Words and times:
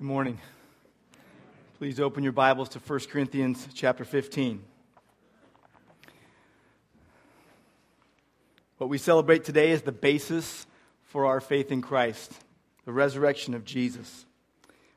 Good 0.00 0.06
morning. 0.06 0.38
Please 1.76 2.00
open 2.00 2.22
your 2.22 2.32
Bibles 2.32 2.70
to 2.70 2.78
1 2.78 3.00
Corinthians 3.10 3.68
chapter 3.74 4.02
15. 4.06 4.62
What 8.78 8.88
we 8.88 8.96
celebrate 8.96 9.44
today 9.44 9.72
is 9.72 9.82
the 9.82 9.92
basis 9.92 10.66
for 11.02 11.26
our 11.26 11.38
faith 11.38 11.70
in 11.70 11.82
Christ, 11.82 12.32
the 12.86 12.94
resurrection 12.94 13.52
of 13.52 13.66
Jesus. 13.66 14.24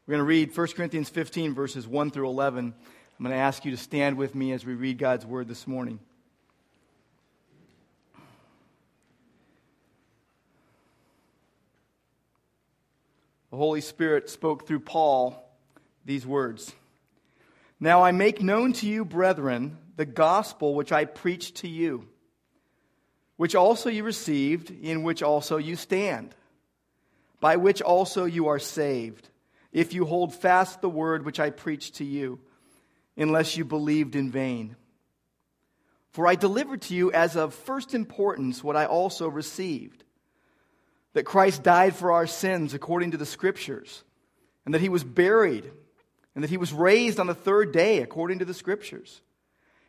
We're 0.08 0.13
going 0.13 0.20
to 0.20 0.24
read 0.24 0.55
1 0.55 0.68
Corinthians 0.68 1.10
15, 1.10 1.54
verses 1.54 1.86
1 1.86 2.12
through 2.12 2.30
11. 2.30 2.74
I'm 2.74 3.26
going 3.26 3.36
to 3.36 3.36
ask 3.36 3.66
you 3.66 3.72
to 3.72 3.78
stand 3.78 4.16
with 4.16 4.34
me 4.36 4.54
as 4.54 4.66
we 4.66 4.74
read 4.74 5.00
God's 5.00 5.26
word 5.26 5.50
this 5.50 5.68
morning. 5.68 6.00
The 13.54 13.58
Holy 13.58 13.82
Spirit 13.82 14.32
spoke 14.32 14.66
through 14.66 14.80
Paul 14.80 15.48
these 16.04 16.26
words 16.26 16.74
Now 17.80 18.02
I 18.02 18.11
make 18.11 18.42
known 18.42 18.74
to 18.74 18.88
you, 18.88 19.06
brethren, 19.06 19.78
the 19.96 20.07
gospel 20.07 20.74
which 20.74 20.92
I 20.92 21.06
preached 21.06 21.58
to 21.58 21.68
you, 21.68 22.08
which 23.36 23.54
also 23.54 23.92
you 23.92 24.04
received, 24.04 24.71
in 24.71 25.04
which 25.04 25.21
also 25.21 25.58
you 25.58 25.75
stand, 25.75 26.34
by 27.39 27.58
which 27.58 27.80
also 27.80 28.25
you 28.25 28.47
are 28.47 28.58
saved, 28.58 29.30
if 29.72 29.94
you 29.94 30.06
hold 30.06 30.33
fast 30.33 30.82
the 30.82 30.89
word 30.89 31.24
which 31.24 31.39
I 31.39 31.52
preached 31.52 31.97
to 31.97 32.03
you, 32.03 32.39
unless 33.16 33.56
you 33.56 33.66
believed 33.66 34.16
in 34.16 34.31
vain. 34.31 34.75
For 36.09 36.25
I 36.25 36.33
delivered 36.33 36.81
to 36.81 36.95
you 36.95 37.11
as 37.11 37.36
of 37.36 37.53
first 37.53 37.94
importance 37.94 38.64
what 38.64 38.75
I 38.75 38.88
also 38.88 39.28
received 39.28 40.03
that 41.14 41.26
Christ 41.26 41.64
died 41.64 41.95
for 41.95 42.12
our 42.12 42.28
sins 42.28 42.73
according 42.73 43.12
to 43.12 43.17
the 43.17 43.26
Scriptures, 43.26 44.03
and 44.66 44.73
that 44.73 44.81
he 44.81 44.90
was 44.90 45.03
buried, 45.03 45.72
and 46.36 46.44
that 46.44 46.50
he 46.50 46.58
was 46.58 46.73
raised 46.73 47.20
on 47.20 47.28
the 47.28 47.36
third 47.36 47.72
day 47.72 48.00
according 48.00 48.39
to 48.39 48.45
the 48.45 48.53
Scriptures, 48.53 49.22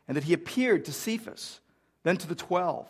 and 0.07 0.17
that 0.17 0.25
he 0.25 0.35
appeared 0.35 0.85
to 0.85 0.93
Cephas, 0.93 1.61
then 2.03 2.17
to 2.19 2.29
the 2.29 2.35
twelve. 2.35 2.87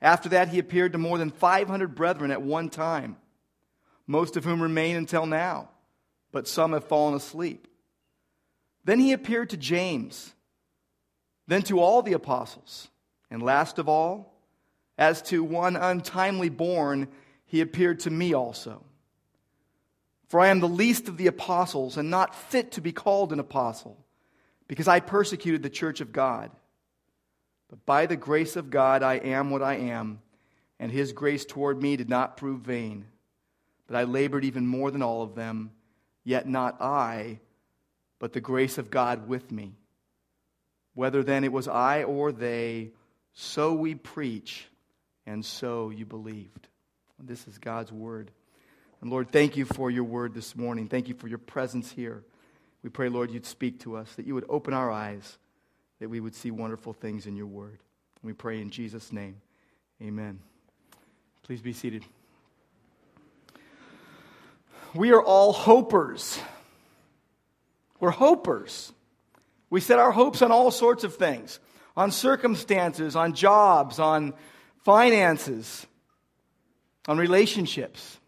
After 0.00 0.28
that, 0.28 0.48
he 0.48 0.60
appeared 0.60 0.92
to 0.92 0.98
more 0.98 1.18
than 1.18 1.30
500 1.30 1.94
brethren 1.94 2.30
at 2.30 2.40
one 2.40 2.70
time, 2.70 3.16
most 4.06 4.36
of 4.36 4.44
whom 4.44 4.62
remain 4.62 4.96
until 4.96 5.26
now, 5.26 5.70
but 6.30 6.46
some 6.46 6.72
have 6.72 6.84
fallen 6.84 7.14
asleep. 7.14 7.66
Then 8.84 9.00
he 9.00 9.12
appeared 9.12 9.50
to 9.50 9.56
James, 9.56 10.32
then 11.48 11.62
to 11.62 11.80
all 11.80 12.02
the 12.02 12.12
apostles, 12.12 12.88
and 13.30 13.42
last 13.42 13.78
of 13.78 13.88
all, 13.88 14.34
as 14.96 15.20
to 15.22 15.42
one 15.42 15.76
untimely 15.76 16.48
born, 16.48 17.08
he 17.48 17.60
appeared 17.60 18.00
to 18.00 18.10
me 18.10 18.34
also. 18.34 18.84
For 20.28 20.38
I 20.38 20.48
am 20.48 20.60
the 20.60 20.68
least 20.68 21.08
of 21.08 21.16
the 21.16 21.26
apostles 21.26 21.96
and 21.96 22.10
not 22.10 22.34
fit 22.34 22.72
to 22.72 22.80
be 22.80 22.92
called 22.92 23.32
an 23.32 23.40
apostle, 23.40 23.98
because 24.68 24.86
I 24.86 25.00
persecuted 25.00 25.62
the 25.62 25.70
church 25.70 26.00
of 26.00 26.12
God. 26.12 26.50
But 27.70 27.84
by 27.86 28.06
the 28.06 28.16
grace 28.16 28.54
of 28.54 28.70
God, 28.70 29.02
I 29.02 29.14
am 29.14 29.50
what 29.50 29.62
I 29.62 29.76
am, 29.76 30.20
and 30.78 30.92
his 30.92 31.12
grace 31.12 31.44
toward 31.46 31.82
me 31.82 31.96
did 31.96 32.10
not 32.10 32.36
prove 32.36 32.60
vain. 32.60 33.06
But 33.86 33.96
I 33.96 34.04
labored 34.04 34.44
even 34.44 34.66
more 34.66 34.90
than 34.90 35.02
all 35.02 35.22
of 35.22 35.34
them, 35.34 35.70
yet 36.24 36.46
not 36.46 36.82
I, 36.82 37.40
but 38.18 38.34
the 38.34 38.40
grace 38.40 38.76
of 38.76 38.90
God 38.90 39.26
with 39.26 39.50
me. 39.50 39.72
Whether 40.92 41.22
then 41.22 41.44
it 41.44 41.52
was 41.52 41.68
I 41.68 42.02
or 42.02 42.32
they, 42.32 42.90
so 43.32 43.72
we 43.72 43.94
preach, 43.94 44.68
and 45.24 45.42
so 45.44 45.88
you 45.88 46.04
believed. 46.04 46.68
This 47.18 47.48
is 47.48 47.58
God's 47.58 47.92
word. 47.92 48.30
And 49.00 49.10
Lord, 49.10 49.30
thank 49.30 49.56
you 49.56 49.64
for 49.64 49.90
your 49.90 50.04
word 50.04 50.34
this 50.34 50.56
morning. 50.56 50.88
Thank 50.88 51.08
you 51.08 51.14
for 51.14 51.28
your 51.28 51.38
presence 51.38 51.90
here. 51.90 52.22
We 52.82 52.90
pray, 52.90 53.08
Lord, 53.08 53.30
you'd 53.30 53.46
speak 53.46 53.80
to 53.80 53.96
us, 53.96 54.12
that 54.14 54.26
you 54.26 54.34
would 54.34 54.46
open 54.48 54.72
our 54.72 54.90
eyes, 54.90 55.38
that 55.98 56.08
we 56.08 56.20
would 56.20 56.34
see 56.34 56.50
wonderful 56.50 56.92
things 56.92 57.26
in 57.26 57.36
your 57.36 57.46
word. 57.46 57.78
And 58.22 58.24
we 58.24 58.32
pray 58.32 58.60
in 58.60 58.70
Jesus' 58.70 59.12
name. 59.12 59.40
Amen. 60.00 60.38
Please 61.42 61.60
be 61.60 61.72
seated. 61.72 62.04
We 64.94 65.10
are 65.12 65.22
all 65.22 65.52
hopers. 65.52 66.38
We're 68.00 68.10
hopers. 68.10 68.92
We 69.70 69.80
set 69.80 69.98
our 69.98 70.12
hopes 70.12 70.40
on 70.40 70.52
all 70.52 70.70
sorts 70.70 71.04
of 71.04 71.16
things 71.16 71.58
on 71.96 72.12
circumstances, 72.12 73.16
on 73.16 73.34
jobs, 73.34 73.98
on 73.98 74.32
finances 74.84 75.84
on 77.08 77.16
relationships. 77.16 78.20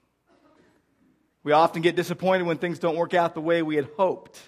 We 1.44 1.52
often 1.52 1.82
get 1.82 1.94
disappointed 1.94 2.46
when 2.46 2.58
things 2.58 2.78
don't 2.78 2.96
work 2.96 3.14
out 3.14 3.34
the 3.34 3.40
way 3.40 3.62
we 3.62 3.76
had 3.76 3.88
hoped. 3.96 4.40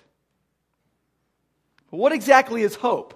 But 1.91 1.98
what 1.98 2.12
exactly 2.12 2.62
is 2.62 2.75
hope? 2.75 3.15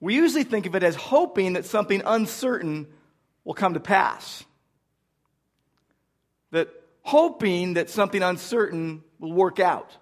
We 0.00 0.14
usually 0.14 0.44
think 0.44 0.66
of 0.66 0.74
it 0.74 0.82
as 0.82 0.96
hoping 0.96 1.52
that 1.52 1.66
something 1.66 2.02
uncertain 2.04 2.88
will 3.44 3.54
come 3.54 3.74
to 3.74 3.80
pass. 3.80 4.44
That 6.50 6.68
hoping 7.02 7.74
that 7.74 7.90
something 7.90 8.22
uncertain 8.22 9.04
will 9.18 9.32
work 9.32 9.60
out. 9.60 9.96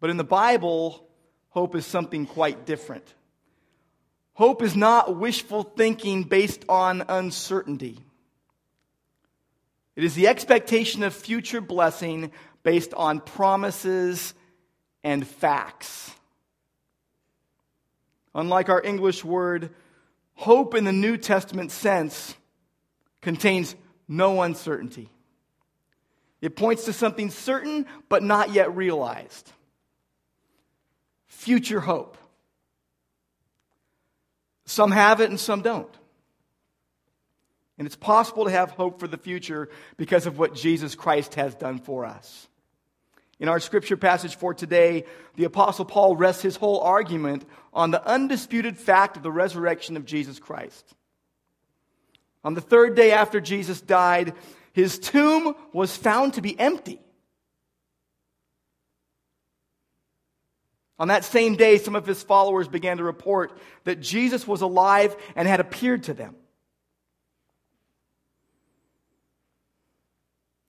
But 0.00 0.10
in 0.10 0.16
the 0.16 0.24
Bible, 0.24 1.06
hope 1.50 1.76
is 1.76 1.86
something 1.86 2.26
quite 2.26 2.66
different. 2.66 3.14
Hope 4.34 4.62
is 4.62 4.74
not 4.74 5.16
wishful 5.16 5.62
thinking 5.62 6.22
based 6.22 6.64
on 6.68 7.04
uncertainty. 7.08 7.98
It 9.94 10.04
is 10.04 10.14
the 10.14 10.28
expectation 10.28 11.02
of 11.02 11.14
future 11.14 11.60
blessing 11.60 12.32
based 12.62 12.94
on 12.94 13.20
promises 13.20 14.32
and 15.04 15.26
facts. 15.26 16.10
Unlike 18.34 18.70
our 18.70 18.82
English 18.82 19.22
word, 19.22 19.70
hope 20.34 20.74
in 20.74 20.84
the 20.84 20.92
New 20.92 21.18
Testament 21.18 21.70
sense 21.70 22.34
contains 23.20 23.74
no 24.08 24.40
uncertainty. 24.40 25.10
It 26.40 26.56
points 26.56 26.86
to 26.86 26.92
something 26.92 27.30
certain 27.30 27.86
but 28.08 28.22
not 28.22 28.52
yet 28.52 28.74
realized. 28.74 29.52
Future 31.26 31.80
hope. 31.80 32.16
Some 34.72 34.90
have 34.90 35.20
it 35.20 35.28
and 35.28 35.38
some 35.38 35.60
don't. 35.60 35.94
And 37.76 37.86
it's 37.86 37.96
possible 37.96 38.46
to 38.46 38.50
have 38.50 38.70
hope 38.70 39.00
for 39.00 39.06
the 39.06 39.18
future 39.18 39.68
because 39.98 40.24
of 40.24 40.38
what 40.38 40.54
Jesus 40.54 40.94
Christ 40.94 41.34
has 41.34 41.54
done 41.54 41.78
for 41.78 42.06
us. 42.06 42.48
In 43.38 43.48
our 43.48 43.60
scripture 43.60 43.98
passage 43.98 44.36
for 44.36 44.54
today, 44.54 45.04
the 45.36 45.44
Apostle 45.44 45.84
Paul 45.84 46.16
rests 46.16 46.40
his 46.40 46.56
whole 46.56 46.80
argument 46.80 47.44
on 47.74 47.90
the 47.90 48.02
undisputed 48.06 48.78
fact 48.78 49.18
of 49.18 49.22
the 49.22 49.30
resurrection 49.30 49.98
of 49.98 50.06
Jesus 50.06 50.38
Christ. 50.38 50.94
On 52.42 52.54
the 52.54 52.62
third 52.62 52.96
day 52.96 53.12
after 53.12 53.42
Jesus 53.42 53.78
died, 53.82 54.32
his 54.72 54.98
tomb 54.98 55.54
was 55.74 55.94
found 55.94 56.32
to 56.34 56.40
be 56.40 56.58
empty. 56.58 56.98
On 61.02 61.08
that 61.08 61.24
same 61.24 61.56
day, 61.56 61.78
some 61.78 61.96
of 61.96 62.06
his 62.06 62.22
followers 62.22 62.68
began 62.68 62.98
to 62.98 63.02
report 63.02 63.58
that 63.82 64.00
Jesus 64.00 64.46
was 64.46 64.60
alive 64.60 65.16
and 65.34 65.48
had 65.48 65.58
appeared 65.58 66.04
to 66.04 66.14
them. 66.14 66.36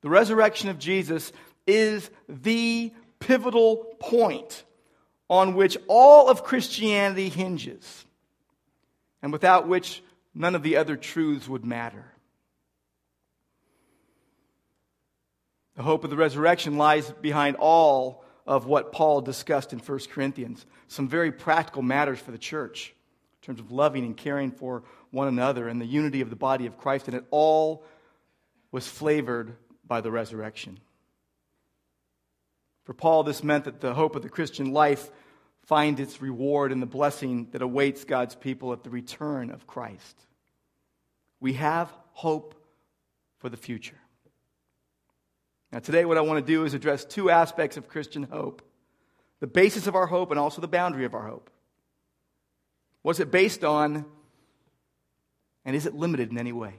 The 0.02 0.10
resurrection 0.10 0.70
of 0.70 0.80
Jesus 0.80 1.32
is 1.68 2.10
the 2.28 2.92
pivotal 3.20 3.96
point 4.00 4.64
on 5.30 5.54
which 5.54 5.78
all 5.88 6.28
of 6.32 6.44
Christianity 6.44 7.30
hinges, 7.30 8.04
and 9.22 9.32
without 9.32 9.68
which 9.68 10.02
none 10.34 10.56
of 10.56 10.64
the 10.64 10.78
other 10.78 10.98
truths 10.98 11.48
would 11.48 11.64
matter. 11.64 12.12
The 15.76 15.84
hope 15.84 16.04
of 16.04 16.10
the 16.10 16.18
resurrection 16.18 16.80
lies 16.80 17.12
behind 17.22 17.56
all 17.58 18.23
of 18.46 18.66
what 18.66 18.92
Paul 18.92 19.22
discussed 19.22 19.74
in 19.74 19.80
1 19.80 20.00
Corinthians. 20.12 20.66
Some 20.88 21.08
very 21.08 21.32
practical 21.32 21.82
matters 21.82 22.20
for 22.20 22.32
the 22.32 22.38
church 22.38 22.94
in 23.42 23.46
terms 23.46 23.60
of 23.60 23.72
loving 23.72 24.06
and 24.06 24.18
caring 24.18 24.52
for 24.52 24.84
one 25.12 25.28
another 25.28 25.68
and 25.68 25.80
the 25.80 25.86
unity 25.86 26.22
of 26.22 26.30
the 26.30 26.36
body 26.36 26.66
of 26.66 26.78
Christ. 26.78 27.08
And 27.08 27.16
it 27.16 27.26
all 27.32 27.86
was 28.72 28.88
flavored 28.88 29.56
by 29.86 30.02
the 30.02 30.12
resurrection. 30.12 30.80
For 32.84 32.94
Paul, 32.94 33.24
this 33.24 33.44
meant 33.44 33.66
that 33.66 33.80
the 33.80 33.94
hope 33.94 34.16
of 34.16 34.24
the 34.24 34.30
Christian 34.30 34.74
life 34.74 35.10
find 35.66 36.00
its 36.00 36.22
reward 36.22 36.72
in 36.72 36.82
the 36.82 36.86
blessing 36.86 37.48
that 37.52 37.62
awaits 37.62 38.04
God's 38.04 38.36
people 38.36 38.74
at 38.74 38.84
the 38.84 38.90
return 38.90 39.50
of 39.50 39.66
Christ. 39.68 40.20
We 41.40 41.54
have 41.54 41.94
hope 42.12 42.56
for 43.38 43.48
the 43.48 43.58
future. 43.58 44.00
Now, 45.74 45.80
today, 45.80 46.06
what 46.06 46.20
I 46.20 46.22
want 46.22 46.38
to 46.38 46.46
do 46.46 46.66
is 46.66 46.76
address 46.76 47.04
two 47.04 47.32
aspects 47.32 47.78
of 47.78 47.90
Christian 47.90 48.24
hope 48.24 48.62
the 49.40 49.48
basis 49.48 49.88
of 49.88 49.96
our 49.96 50.06
hope 50.06 50.30
and 50.30 50.40
also 50.40 50.62
the 50.62 50.68
boundary 50.68 51.04
of 51.04 51.16
our 51.16 51.28
hope. 51.28 51.50
What's 53.02 53.20
it 53.20 53.32
based 53.32 53.66
on, 53.66 54.06
and 55.66 55.76
is 55.76 55.86
it 55.86 55.96
limited 55.96 56.32
in 56.32 56.38
any 56.38 56.54
way? 56.54 56.76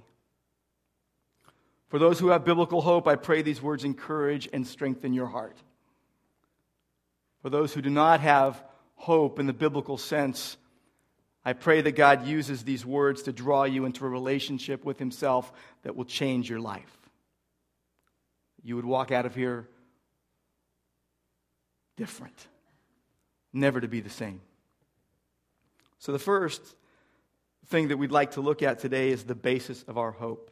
For 1.89 1.99
those 1.99 2.21
who 2.21 2.29
have 2.29 2.45
biblical 2.45 2.81
hope, 2.81 3.07
I 3.07 3.17
pray 3.17 3.43
these 3.43 3.61
words 3.61 3.85
encourage 3.85 4.49
and 4.51 4.67
strengthen 4.67 5.13
your 5.13 5.27
heart. 5.27 5.59
For 7.43 7.51
those 7.51 7.75
who 7.75 7.83
do 7.83 7.91
not 7.91 8.21
have 8.21 8.63
hope 8.95 9.39
in 9.41 9.47
the 9.47 9.53
biblical 9.53 9.99
sense, 9.99 10.57
I 11.45 11.53
pray 11.53 11.83
that 11.83 11.97
God 11.97 12.27
uses 12.27 12.63
these 12.63 12.87
words 12.87 13.25
to 13.25 13.33
draw 13.33 13.65
you 13.65 13.85
into 13.85 14.07
a 14.07 14.09
relationship 14.09 14.85
with 14.85 15.01
Himself 15.01 15.53
that 15.83 15.97
will 15.97 16.07
change 16.07 16.49
your 16.49 16.61
life. 16.61 17.04
You 18.65 18.77
would 18.77 18.85
walk 18.85 19.13
out 19.13 19.27
of 19.27 19.35
here 19.35 19.69
different, 21.97 22.49
never 23.53 23.81
to 23.81 23.87
be 23.87 24.01
the 24.01 24.11
same. 24.11 24.41
So, 25.99 26.13
the 26.13 26.19
first 26.19 26.63
thing 27.67 27.89
that 27.89 27.99
we'd 27.99 28.11
like 28.11 28.33
to 28.33 28.41
look 28.41 28.63
at 28.63 28.81
today 28.81 29.11
is 29.11 29.25
the 29.25 29.35
basis 29.35 29.83
of 29.85 29.99
our 29.99 30.11
hope. 30.11 30.51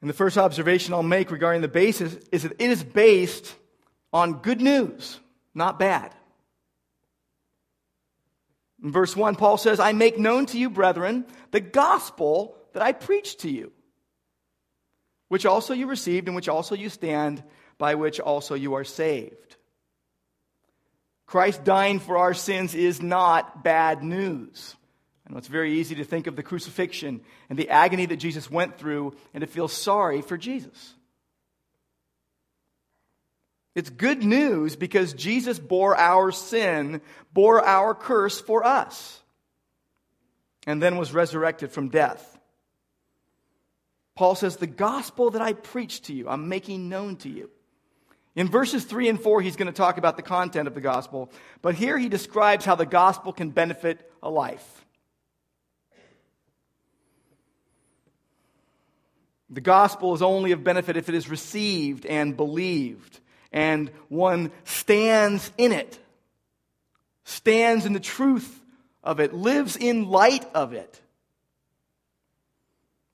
And 0.00 0.08
the 0.08 0.14
first 0.14 0.38
observation 0.38 0.94
I'll 0.94 1.02
make 1.02 1.30
regarding 1.30 1.60
the 1.60 1.68
basis 1.68 2.16
is 2.32 2.44
that 2.44 2.52
it 2.52 2.70
is 2.70 2.82
based 2.82 3.54
on 4.12 4.40
good 4.40 4.60
news, 4.60 5.20
not 5.54 5.78
bad. 5.78 6.14
In 8.82 8.92
verse 8.92 9.14
1, 9.14 9.36
Paul 9.36 9.58
says, 9.58 9.78
I 9.78 9.92
make 9.92 10.18
known 10.18 10.46
to 10.46 10.58
you, 10.58 10.70
brethren, 10.70 11.26
the 11.50 11.60
gospel 11.60 12.56
that 12.72 12.82
I 12.82 12.92
preached 12.92 13.40
to 13.40 13.50
you, 13.50 13.72
which 15.30 15.46
also 15.46 15.72
you 15.72 15.86
received, 15.86 16.26
in 16.26 16.34
which 16.34 16.48
also 16.48 16.74
you 16.74 16.88
stand, 16.88 17.40
by 17.78 17.94
which 17.94 18.18
also 18.18 18.56
you 18.56 18.74
are 18.74 18.82
saved. 18.82 19.56
Christ 21.24 21.62
dying 21.62 22.00
for 22.00 22.18
our 22.18 22.34
sins 22.34 22.74
is 22.74 23.00
not 23.00 23.62
bad 23.62 24.02
news. 24.02 24.74
I 25.24 25.32
know 25.32 25.38
it's 25.38 25.46
very 25.46 25.78
easy 25.78 25.94
to 25.94 26.04
think 26.04 26.26
of 26.26 26.34
the 26.34 26.42
crucifixion 26.42 27.20
and 27.48 27.56
the 27.56 27.70
agony 27.70 28.06
that 28.06 28.16
Jesus 28.16 28.50
went 28.50 28.76
through 28.76 29.14
and 29.32 29.42
to 29.42 29.46
feel 29.46 29.68
sorry 29.68 30.20
for 30.20 30.36
Jesus. 30.36 30.94
It's 33.76 33.88
good 33.88 34.24
news 34.24 34.74
because 34.74 35.14
Jesus 35.14 35.60
bore 35.60 35.96
our 35.96 36.32
sin, 36.32 37.02
bore 37.32 37.64
our 37.64 37.94
curse 37.94 38.40
for 38.40 38.66
us, 38.66 39.22
and 40.66 40.82
then 40.82 40.96
was 40.96 41.14
resurrected 41.14 41.70
from 41.70 41.88
death. 41.88 42.39
Paul 44.16 44.34
says, 44.34 44.56
The 44.56 44.66
gospel 44.66 45.30
that 45.30 45.42
I 45.42 45.52
preach 45.52 46.02
to 46.02 46.12
you, 46.12 46.28
I'm 46.28 46.48
making 46.48 46.88
known 46.88 47.16
to 47.16 47.28
you. 47.28 47.50
In 48.36 48.48
verses 48.48 48.84
3 48.84 49.08
and 49.08 49.20
4, 49.20 49.42
he's 49.42 49.56
going 49.56 49.66
to 49.66 49.72
talk 49.72 49.98
about 49.98 50.16
the 50.16 50.22
content 50.22 50.68
of 50.68 50.74
the 50.74 50.80
gospel, 50.80 51.30
but 51.62 51.74
here 51.74 51.98
he 51.98 52.08
describes 52.08 52.64
how 52.64 52.76
the 52.76 52.86
gospel 52.86 53.32
can 53.32 53.50
benefit 53.50 54.10
a 54.22 54.30
life. 54.30 54.84
The 59.50 59.60
gospel 59.60 60.14
is 60.14 60.22
only 60.22 60.52
of 60.52 60.62
benefit 60.62 60.96
if 60.96 61.08
it 61.08 61.14
is 61.16 61.28
received 61.28 62.06
and 62.06 62.36
believed, 62.36 63.18
and 63.50 63.90
one 64.08 64.52
stands 64.62 65.50
in 65.58 65.72
it, 65.72 65.98
stands 67.24 67.84
in 67.84 67.92
the 67.92 68.00
truth 68.00 68.64
of 69.02 69.18
it, 69.18 69.34
lives 69.34 69.76
in 69.76 70.08
light 70.08 70.46
of 70.54 70.72
it. 70.72 71.00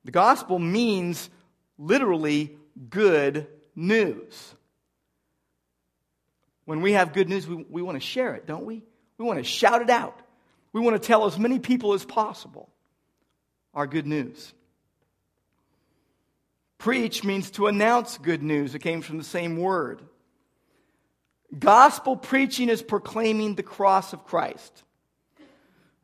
The 0.06 0.12
gospel 0.12 0.60
means 0.60 1.28
literally 1.78 2.56
good 2.88 3.48
news. 3.74 4.54
When 6.64 6.80
we 6.80 6.92
have 6.92 7.12
good 7.12 7.28
news, 7.28 7.48
we, 7.48 7.56
we 7.68 7.82
want 7.82 7.96
to 7.96 8.00
share 8.00 8.36
it, 8.36 8.46
don't 8.46 8.64
we? 8.64 8.84
We 9.18 9.24
want 9.24 9.40
to 9.40 9.44
shout 9.44 9.82
it 9.82 9.90
out. 9.90 10.16
We 10.72 10.80
want 10.80 10.94
to 10.94 11.04
tell 11.04 11.26
as 11.26 11.36
many 11.40 11.58
people 11.58 11.92
as 11.92 12.04
possible 12.04 12.70
our 13.74 13.88
good 13.88 14.06
news. 14.06 14.54
Preach 16.78 17.24
means 17.24 17.50
to 17.52 17.66
announce 17.66 18.16
good 18.16 18.44
news. 18.44 18.76
It 18.76 18.82
came 18.82 19.02
from 19.02 19.18
the 19.18 19.24
same 19.24 19.56
word. 19.56 20.02
Gospel 21.58 22.16
preaching 22.16 22.68
is 22.68 22.80
proclaiming 22.80 23.56
the 23.56 23.64
cross 23.64 24.12
of 24.12 24.24
Christ. 24.24 24.84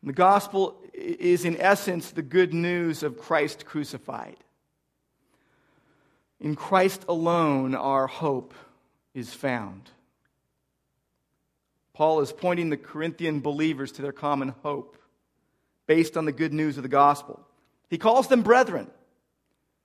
And 0.00 0.08
The 0.08 0.14
gospel 0.14 0.81
is, 0.93 1.44
in 1.44 1.61
essence, 1.61 2.11
the 2.11 2.23
good 2.23 2.53
news 2.53 3.03
of 3.03 3.19
Christ 3.19 3.65
crucified. 3.65 4.37
In 6.41 6.56
Christ 6.56 7.05
alone, 7.09 7.75
our 7.75 8.06
hope 8.06 8.55
is 9.15 9.33
found. 9.33 9.91
Paul 11.94 12.21
is 12.21 12.33
pointing 12.33 12.71
the 12.71 12.77
Corinthian 12.77 13.41
believers 13.41 13.93
to 13.93 14.03
their 14.03 14.12
common 14.12 14.55
hope 14.62 14.97
based 15.87 16.17
on 16.17 16.25
the 16.25 16.33
good 16.33 16.53
news 16.53 16.77
of 16.77 16.83
the 16.83 16.89
gospel. 16.89 17.41
He 17.91 17.99
calls 17.99 18.29
them 18.29 18.43
brethren. 18.43 18.91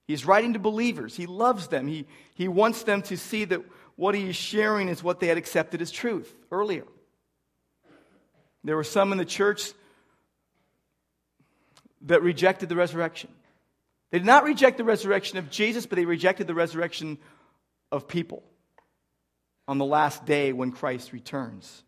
He's 0.07 0.25
writing 0.25 0.53
to 0.53 0.59
believers. 0.59 1.15
He 1.15 1.25
loves 1.25 1.67
them. 1.67 1.87
He, 1.87 2.07
he 2.33 2.47
wants 2.47 2.83
them 2.83 3.01
to 3.03 3.17
see 3.17 3.43
that 3.45 3.61
what 3.97 4.15
he 4.15 4.29
is 4.29 4.35
sharing 4.35 4.87
is 4.87 5.03
what 5.03 5.19
they 5.19 5.27
had 5.27 5.37
accepted 5.37 5.81
as 5.81 5.91
truth 5.91 6.33
earlier. 6.49 6.85
There 8.63 8.75
were 8.75 8.83
some 8.85 9.11
in 9.11 9.17
the 9.17 9.25
church 9.25 9.73
that 12.01 12.21
rejected 12.21 12.69
the 12.69 12.75
resurrection. 12.75 13.29
They 14.11 14.19
did 14.19 14.25
not 14.25 14.43
reject 14.43 14.77
the 14.77 14.83
resurrection 14.83 15.37
of 15.37 15.49
Jesus, 15.49 15.85
but 15.85 15.97
they 15.97 16.05
rejected 16.05 16.47
the 16.47 16.53
resurrection 16.53 17.17
of 17.91 18.07
people 18.07 18.43
on 19.67 19.77
the 19.77 19.85
last 19.85 20.25
day 20.25 20.53
when 20.53 20.71
Christ 20.71 21.11
returns. 21.11 21.83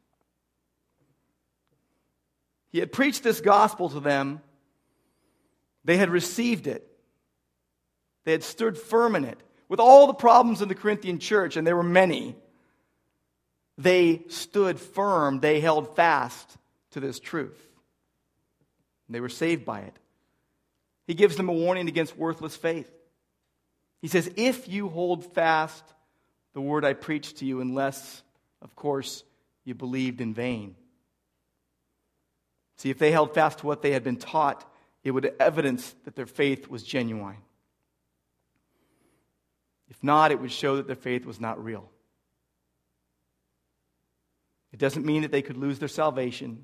He 2.72 2.80
had 2.80 2.92
preached 2.92 3.24
this 3.24 3.42
gospel 3.42 3.90
to 3.90 4.00
them, 4.00 4.42
they 5.86 5.98
had 5.98 6.10
received 6.10 6.68
it. 6.68 6.86
They 8.26 8.34
had 8.34 8.44
stood 8.44 8.78
firm 8.78 9.16
in 9.16 9.26
it. 9.26 9.40
With 9.70 9.80
all 9.80 10.08
the 10.08 10.14
problems 10.14 10.62
in 10.62 10.68
the 10.68 10.76
Corinthian 10.76 11.20
church, 11.20 11.56
and 11.56 11.66
there 11.66 11.76
were 11.76 11.84
many, 11.84 12.36
they 13.78 14.24
stood 14.28 14.80
firm. 14.80 15.40
They 15.40 15.60
held 15.60 15.96
fast 15.96 16.58
to 16.92 17.00
this 17.00 17.20
truth. 17.20 17.69
They 19.10 19.20
were 19.20 19.30
saved 19.30 19.66
by 19.66 19.80
it. 19.80 19.98
He 21.08 21.16
gives 21.16 21.36
them 21.36 21.50
a 21.50 21.54
warning 21.54 21.88
against 21.88 22.16
worthless 22.16 22.56
faith. 22.56 22.90
He 24.02 24.08
says, 24.08 24.32
If 24.36 24.68
you 24.68 24.90
hold 24.90 25.34
fast 25.34 25.84
the 26.54 26.62
word 26.62 26.86
I 26.86 26.94
preached 26.94 27.38
to 27.38 27.46
you, 27.46 27.62
unless, 27.62 28.22
of 28.62 28.76
course, 28.76 29.24
you 29.66 29.74
believed 29.74 30.22
in 30.22 30.34
vain. 30.34 30.76
See, 32.78 32.90
if 32.90 33.00
they 33.00 33.12
held 33.12 33.34
fast 33.34 33.60
to 33.60 33.66
what 33.66 33.82
they 33.82 33.92
had 33.92 34.04
been 34.04 34.18
taught, 34.18 34.66
it 35.04 35.12
would 35.12 35.34
evidence 35.40 35.96
that 36.06 36.16
their 36.16 36.26
faith 36.26 36.68
was 36.68 36.84
genuine. 36.84 37.38
If 39.90 40.04
not, 40.04 40.32
it 40.32 40.40
would 40.40 40.52
show 40.52 40.78
that 40.78 40.88
their 40.88 40.96
faith 40.96 41.26
was 41.26 41.40
not 41.40 41.64
real. 41.64 41.90
It 44.72 44.80
doesn't 44.80 45.06
mean 45.06 45.24
that 45.24 45.32
they 45.32 45.42
could 45.42 45.58
lose 45.58 45.80
their 45.80 45.88
salvation. 45.88 46.64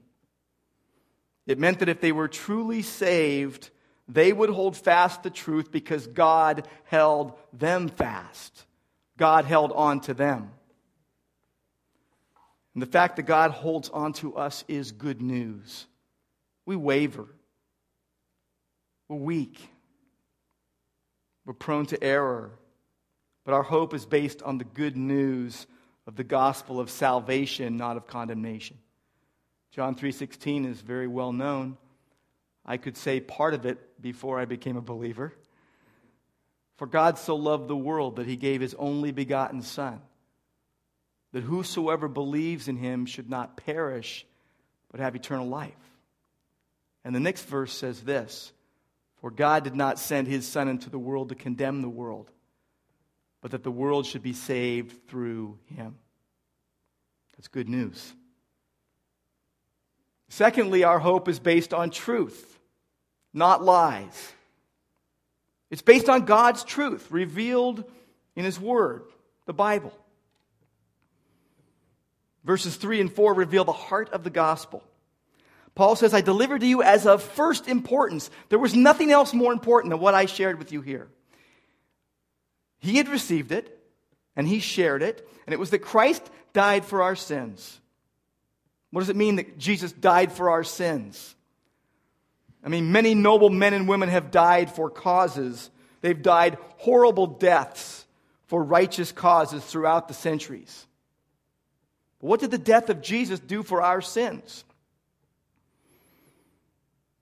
It 1.47 1.59
meant 1.59 1.79
that 1.79 1.89
if 1.89 2.01
they 2.01 2.11
were 2.11 2.27
truly 2.27 2.81
saved, 2.81 3.69
they 4.07 4.33
would 4.33 4.49
hold 4.49 4.75
fast 4.75 5.23
the 5.23 5.29
truth 5.29 5.71
because 5.71 6.07
God 6.07 6.67
held 6.85 7.33
them 7.53 7.87
fast. 7.87 8.65
God 9.17 9.45
held 9.45 9.71
on 9.71 10.01
to 10.01 10.13
them. 10.13 10.51
And 12.73 12.81
the 12.81 12.87
fact 12.87 13.15
that 13.15 13.23
God 13.23 13.51
holds 13.51 13.89
on 13.89 14.13
to 14.13 14.35
us 14.35 14.65
is 14.67 14.91
good 14.91 15.21
news. 15.21 15.87
We 16.65 16.75
waver. 16.75 17.27
We're 19.07 19.17
weak. 19.17 19.69
We're 21.45 21.53
prone 21.53 21.85
to 21.87 22.03
error. 22.03 22.51
But 23.45 23.53
our 23.53 23.63
hope 23.63 23.93
is 23.93 24.05
based 24.05 24.41
on 24.41 24.57
the 24.57 24.63
good 24.65 24.97
news 24.97 25.67
of 26.07 26.15
the 26.15 26.23
gospel 26.23 26.79
of 26.79 26.89
salvation, 26.89 27.77
not 27.77 27.97
of 27.97 28.07
condemnation. 28.07 28.77
John 29.75 29.93
3:16 29.93 30.65
is 30.65 30.79
very 30.79 31.05
well 31.05 31.33
known. 31.33 31.77
I 32.65 32.77
could 32.77 32.95
say 32.95 33.19
part 33.19 33.53
of 33.53 33.65
it 33.65 34.01
before 34.01 34.39
I 34.39 34.45
became 34.45 34.77
a 34.77 34.81
believer. 34.81 35.33
For 36.77 36.87
God 36.87 37.17
so 37.17 37.35
loved 37.35 37.67
the 37.67 37.75
world 37.75 38.15
that 38.15 38.25
he 38.25 38.37
gave 38.37 38.61
his 38.61 38.73
only 38.75 39.11
begotten 39.11 39.61
son 39.61 40.01
that 41.33 41.43
whosoever 41.43 42.07
believes 42.07 42.69
in 42.69 42.77
him 42.77 43.05
should 43.05 43.29
not 43.29 43.57
perish 43.57 44.25
but 44.89 45.01
have 45.01 45.13
eternal 45.13 45.49
life. 45.49 45.73
And 47.03 47.13
the 47.13 47.19
next 47.19 47.43
verse 47.43 47.73
says 47.73 48.01
this, 48.01 48.53
for 49.17 49.29
God 49.29 49.65
did 49.65 49.75
not 49.75 49.99
send 49.99 50.29
his 50.29 50.47
son 50.47 50.69
into 50.69 50.89
the 50.89 50.97
world 50.97 51.27
to 51.29 51.35
condemn 51.35 51.81
the 51.81 51.89
world, 51.89 52.31
but 53.41 53.51
that 53.51 53.63
the 53.63 53.71
world 53.71 54.05
should 54.05 54.23
be 54.23 54.31
saved 54.31 55.09
through 55.09 55.59
him. 55.65 55.97
That's 57.35 57.49
good 57.49 57.67
news. 57.67 58.15
Secondly, 60.35 60.83
our 60.83 60.99
hope 60.99 61.29
is 61.29 61.39
based 61.39 61.73
on 61.73 61.91
truth, 61.91 62.59
not 63.33 63.63
lies. 63.63 64.33
It's 65.71 65.81
based 65.81 66.09
on 66.09 66.25
God's 66.25 66.65
truth 66.65 67.09
revealed 67.09 67.85
in 68.35 68.43
His 68.43 68.59
Word, 68.59 69.03
the 69.45 69.53
Bible. 69.53 69.97
Verses 72.43 72.75
3 72.75 72.99
and 72.99 73.13
4 73.13 73.33
reveal 73.33 73.63
the 73.63 73.71
heart 73.71 74.09
of 74.09 74.25
the 74.25 74.29
gospel. 74.29 74.83
Paul 75.73 75.95
says, 75.95 76.13
I 76.13 76.19
delivered 76.19 76.59
to 76.59 76.67
you 76.67 76.83
as 76.83 77.07
of 77.07 77.23
first 77.23 77.69
importance. 77.69 78.29
There 78.49 78.59
was 78.59 78.75
nothing 78.75 79.11
else 79.11 79.33
more 79.33 79.53
important 79.53 79.91
than 79.91 80.01
what 80.01 80.15
I 80.15 80.25
shared 80.25 80.59
with 80.59 80.73
you 80.73 80.81
here. 80.81 81.07
He 82.79 82.97
had 82.97 83.07
received 83.07 83.53
it, 83.53 83.79
and 84.35 84.45
he 84.45 84.59
shared 84.59 85.01
it, 85.01 85.25
and 85.47 85.53
it 85.53 85.61
was 85.61 85.69
that 85.69 85.79
Christ 85.79 86.29
died 86.51 86.83
for 86.83 87.03
our 87.03 87.15
sins. 87.15 87.79
What 88.95 89.01
does 89.01 89.09
it 89.09 89.17
mean 89.17 89.35
that 89.35 89.57
Jesus 89.57 89.91
died 89.91 90.31
for 90.31 90.51
our 90.51 90.63
sins? 90.63 91.35
I 92.63 92.69
mean, 92.69 92.93
many 92.93 93.13
noble 93.13 93.49
men 93.49 93.73
and 93.73 93.89
women 93.89 94.07
have 94.07 94.31
died 94.31 94.71
for 94.71 94.89
causes. 94.89 95.69
They've 95.99 96.21
died 96.21 96.57
horrible 96.77 97.27
deaths 97.27 98.05
for 98.45 98.63
righteous 98.63 99.11
causes 99.11 99.65
throughout 99.65 100.07
the 100.07 100.13
centuries. 100.13 100.87
But 102.21 102.27
what 102.27 102.39
did 102.39 102.51
the 102.51 102.57
death 102.57 102.89
of 102.89 103.01
Jesus 103.01 103.41
do 103.41 103.63
for 103.63 103.81
our 103.81 103.99
sins? 103.99 104.63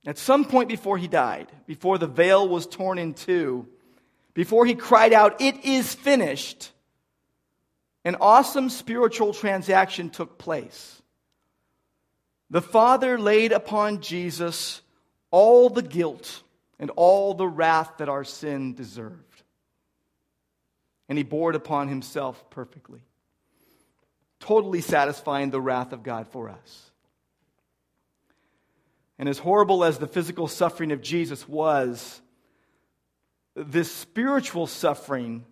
At 0.06 0.20
some 0.20 0.46
point 0.46 0.70
before 0.70 1.00
he 1.00 1.08
died, 1.08 1.52
before 1.66 1.98
the 1.98 2.06
veil 2.06 2.48
was 2.48 2.68
torn 2.68 3.00
in 3.00 3.16
two, 3.16 3.68
before 4.36 4.68
he 4.68 4.76
cried 4.76 5.12
out, 5.12 5.42
It 5.42 5.66
is 5.66 5.96
finished, 5.96 6.72
an 8.06 8.18
awesome 8.22 8.70
spiritual 8.70 9.34
transaction 9.34 10.12
took 10.12 10.38
place. 10.38 11.00
The 12.50 12.62
Father 12.62 13.18
laid 13.18 13.52
upon 13.52 14.02
Jesus 14.02 14.82
all 15.32 15.70
the 15.70 15.82
guilt 15.82 16.44
and 16.80 16.92
all 16.92 17.34
the 17.34 17.48
wrath 17.48 17.94
that 17.98 18.10
our 18.10 18.24
sin 18.24 18.76
deserved. 18.76 19.44
And 21.10 21.18
he 21.18 21.24
bore 21.24 21.50
it 21.50 21.56
upon 21.56 21.88
himself 21.88 22.50
perfectly, 22.50 23.02
totally 24.40 24.82
satisfying 24.82 25.50
the 25.50 25.62
wrath 25.62 25.94
of 25.94 26.04
God 26.04 26.28
for 26.28 26.50
us. 26.50 26.92
And 29.18 29.30
as 29.30 29.38
horrible 29.38 29.84
as 29.84 29.98
the 29.98 30.08
physical 30.08 30.48
suffering 30.48 30.92
of 30.92 31.02
Jesus 31.02 31.48
was, 31.48 32.22
this 33.56 33.92
spiritual 33.92 34.68
suffering, 34.68 35.46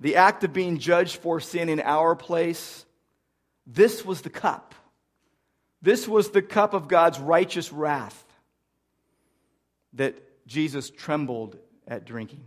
the 0.00 0.16
act 0.16 0.44
of 0.44 0.52
being 0.52 0.78
judged 0.78 1.16
for 1.16 1.40
sin 1.40 1.68
in 1.68 1.80
our 1.80 2.14
place, 2.16 2.84
this 3.66 4.04
was 4.04 4.20
the 4.20 4.30
cup. 4.30 4.74
This 5.82 6.08
was 6.08 6.30
the 6.30 6.42
cup 6.42 6.74
of 6.74 6.88
God's 6.88 7.18
righteous 7.18 7.72
wrath 7.72 8.24
that 9.94 10.16
Jesus 10.46 10.90
trembled 10.90 11.56
at 11.86 12.04
drinking. 12.04 12.44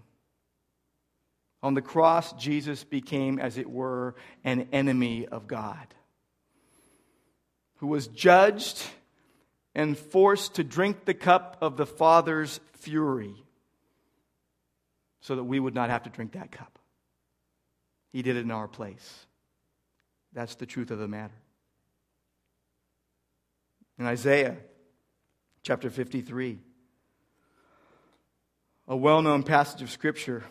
On 1.62 1.74
the 1.74 1.81
cross, 1.81 2.31
Jesus 2.33 2.83
became, 2.83 3.39
as 3.39 3.57
it 3.57 3.69
were, 3.69 4.15
an 4.43 4.69
enemy 4.71 5.27
of 5.27 5.48
God, 5.48 5.93
who 7.77 7.88
was 7.88 8.07
judged 8.07 8.81
and 9.75 9.98
forced 9.98 10.55
to 10.55 10.63
drink 10.63 11.05
the 11.05 11.13
cup 11.13 11.57
of 11.62 11.77
the 11.77 11.86
Father's 11.86 12.59
fury 12.74 13.36
so 15.21 15.36
that 15.36 15.43
we 15.43 15.59
would 15.59 15.75
not 15.75 15.89
have 15.89 16.03
to 16.03 16.09
drink 16.09 16.33
that 16.33 16.51
cup. 16.51 16.79
He 18.12 18.21
did 18.21 18.38
it 18.38 18.41
in 18.41 18.51
our 18.51 18.67
place. 18.67 19.25
That's 20.33 20.55
the 20.55 20.65
truth 20.65 20.91
of 20.91 21.00
the 21.00 21.07
matter. 21.07 21.33
In 24.00 24.06
Isaiah 24.06 24.56
chapter 25.62 25.89
53, 25.89 26.58
a 28.88 28.96
well 28.96 29.22
known 29.22 29.44
passage 29.44 29.82
of 29.82 29.91
Scripture 29.91 30.46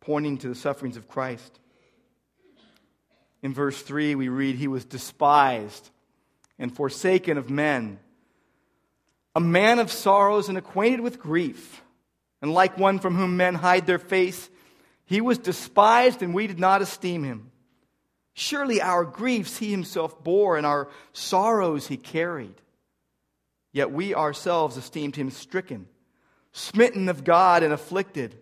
pointing 0.00 0.38
to 0.38 0.48
the 0.48 0.54
sufferings 0.54 0.96
of 0.96 1.06
Christ. 1.06 1.60
In 3.42 3.52
verse 3.52 3.80
3, 3.82 4.14
we 4.14 4.30
read, 4.30 4.56
He 4.56 4.68
was 4.68 4.86
despised 4.86 5.90
and 6.58 6.74
forsaken 6.74 7.36
of 7.36 7.50
men, 7.50 7.98
a 9.34 9.40
man 9.40 9.80
of 9.80 9.92
sorrows 9.92 10.48
and 10.48 10.56
acquainted 10.56 11.00
with 11.00 11.20
grief 11.20 11.82
and 12.40 12.54
like 12.54 12.78
one 12.78 12.98
from 13.00 13.16
whom 13.16 13.36
men 13.36 13.54
hide 13.54 13.86
their 13.86 13.98
face, 13.98 14.48
he 15.04 15.20
was 15.20 15.36
despised 15.36 16.22
and 16.22 16.32
we 16.32 16.46
did 16.46 16.58
not 16.58 16.82
esteem 16.82 17.22
him. 17.22 17.50
Surely 18.32 18.80
our 18.80 19.04
griefs 19.04 19.58
he 19.58 19.70
himself 19.70 20.22
bore, 20.22 20.56
and 20.56 20.64
our 20.64 20.88
sorrows 21.12 21.88
he 21.88 21.96
carried. 21.96 22.54
Yet 23.72 23.92
we 23.92 24.14
ourselves 24.14 24.76
esteemed 24.76 25.16
him 25.16 25.30
stricken, 25.30 25.86
smitten 26.52 27.08
of 27.08 27.24
God, 27.24 27.62
and 27.62 27.72
afflicted. 27.72 28.38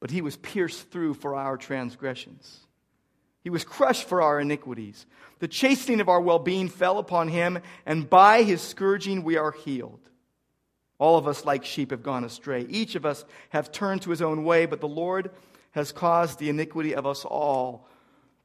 But 0.00 0.10
he 0.10 0.22
was 0.22 0.36
pierced 0.36 0.90
through 0.90 1.14
for 1.14 1.34
our 1.34 1.56
transgressions, 1.56 2.60
he 3.42 3.50
was 3.50 3.64
crushed 3.64 4.08
for 4.08 4.20
our 4.20 4.40
iniquities. 4.40 5.06
The 5.38 5.48
chastening 5.48 6.00
of 6.00 6.08
our 6.08 6.20
well 6.20 6.40
being 6.40 6.68
fell 6.68 6.98
upon 6.98 7.28
him, 7.28 7.60
and 7.86 8.10
by 8.10 8.42
his 8.42 8.60
scourging 8.60 9.22
we 9.22 9.36
are 9.36 9.52
healed. 9.52 10.00
All 10.98 11.16
of 11.16 11.28
us, 11.28 11.44
like 11.44 11.64
sheep, 11.64 11.92
have 11.92 12.02
gone 12.02 12.24
astray. 12.24 12.66
Each 12.68 12.96
of 12.96 13.06
us 13.06 13.24
have 13.50 13.70
turned 13.70 14.02
to 14.02 14.10
his 14.10 14.20
own 14.20 14.44
way, 14.44 14.66
but 14.66 14.80
the 14.80 14.88
Lord 14.88 15.30
has 15.70 15.92
caused 15.92 16.38
the 16.38 16.48
iniquity 16.48 16.94
of 16.94 17.06
us 17.06 17.24
all 17.24 17.86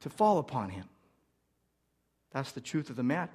to 0.00 0.08
fall 0.08 0.38
upon 0.38 0.70
him. 0.70 0.88
That's 2.30 2.52
the 2.52 2.60
truth 2.60 2.90
of 2.90 2.96
the 2.96 3.02
matter. 3.02 3.32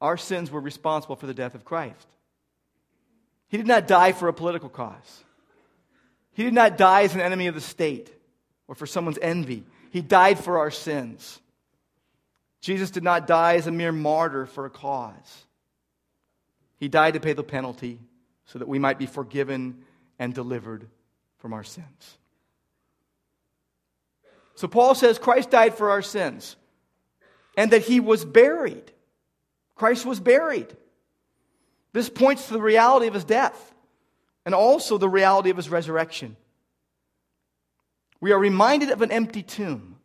Our 0.00 0.16
sins 0.16 0.50
were 0.50 0.60
responsible 0.60 1.16
for 1.16 1.26
the 1.26 1.34
death 1.34 1.54
of 1.54 1.64
Christ. 1.64 2.06
He 3.48 3.56
did 3.56 3.66
not 3.66 3.86
die 3.86 4.12
for 4.12 4.28
a 4.28 4.32
political 4.32 4.68
cause. 4.68 5.24
He 6.32 6.42
did 6.42 6.54
not 6.54 6.76
die 6.76 7.02
as 7.02 7.14
an 7.14 7.20
enemy 7.20 7.46
of 7.46 7.54
the 7.54 7.60
state 7.60 8.12
or 8.68 8.74
for 8.74 8.86
someone's 8.86 9.18
envy. 9.22 9.64
He 9.90 10.02
died 10.02 10.38
for 10.38 10.58
our 10.58 10.70
sins. 10.70 11.40
Jesus 12.60 12.90
did 12.90 13.02
not 13.02 13.26
die 13.26 13.54
as 13.54 13.66
a 13.66 13.72
mere 13.72 13.92
martyr 13.92 14.44
for 14.46 14.66
a 14.66 14.70
cause. 14.70 15.44
He 16.78 16.88
died 16.88 17.14
to 17.14 17.20
pay 17.20 17.32
the 17.32 17.42
penalty 17.42 18.00
so 18.46 18.58
that 18.58 18.68
we 18.68 18.78
might 18.78 18.98
be 18.98 19.06
forgiven 19.06 19.84
and 20.18 20.34
delivered 20.34 20.86
from 21.38 21.52
our 21.52 21.64
sins. 21.64 22.18
So 24.56 24.68
Paul 24.68 24.94
says 24.94 25.18
Christ 25.18 25.50
died 25.50 25.74
for 25.74 25.90
our 25.90 26.02
sins 26.02 26.56
and 27.56 27.70
that 27.70 27.82
he 27.82 28.00
was 28.00 28.24
buried. 28.24 28.90
Christ 29.76 30.04
was 30.04 30.18
buried. 30.18 30.74
This 31.92 32.08
points 32.08 32.48
to 32.48 32.54
the 32.54 32.60
reality 32.60 33.06
of 33.06 33.14
his 33.14 33.24
death 33.24 33.74
and 34.44 34.54
also 34.54 34.98
the 34.98 35.08
reality 35.08 35.50
of 35.50 35.56
his 35.56 35.70
resurrection. 35.70 36.36
We 38.20 38.32
are 38.32 38.38
reminded 38.38 38.90
of 38.90 39.02
an 39.02 39.12
empty 39.12 39.42
tomb. 39.42 39.96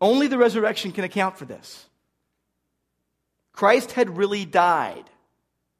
Only 0.00 0.26
the 0.26 0.38
resurrection 0.38 0.92
can 0.92 1.04
account 1.04 1.38
for 1.38 1.46
this. 1.46 1.88
Christ 3.52 3.92
had 3.92 4.16
really 4.16 4.44
died, 4.44 5.04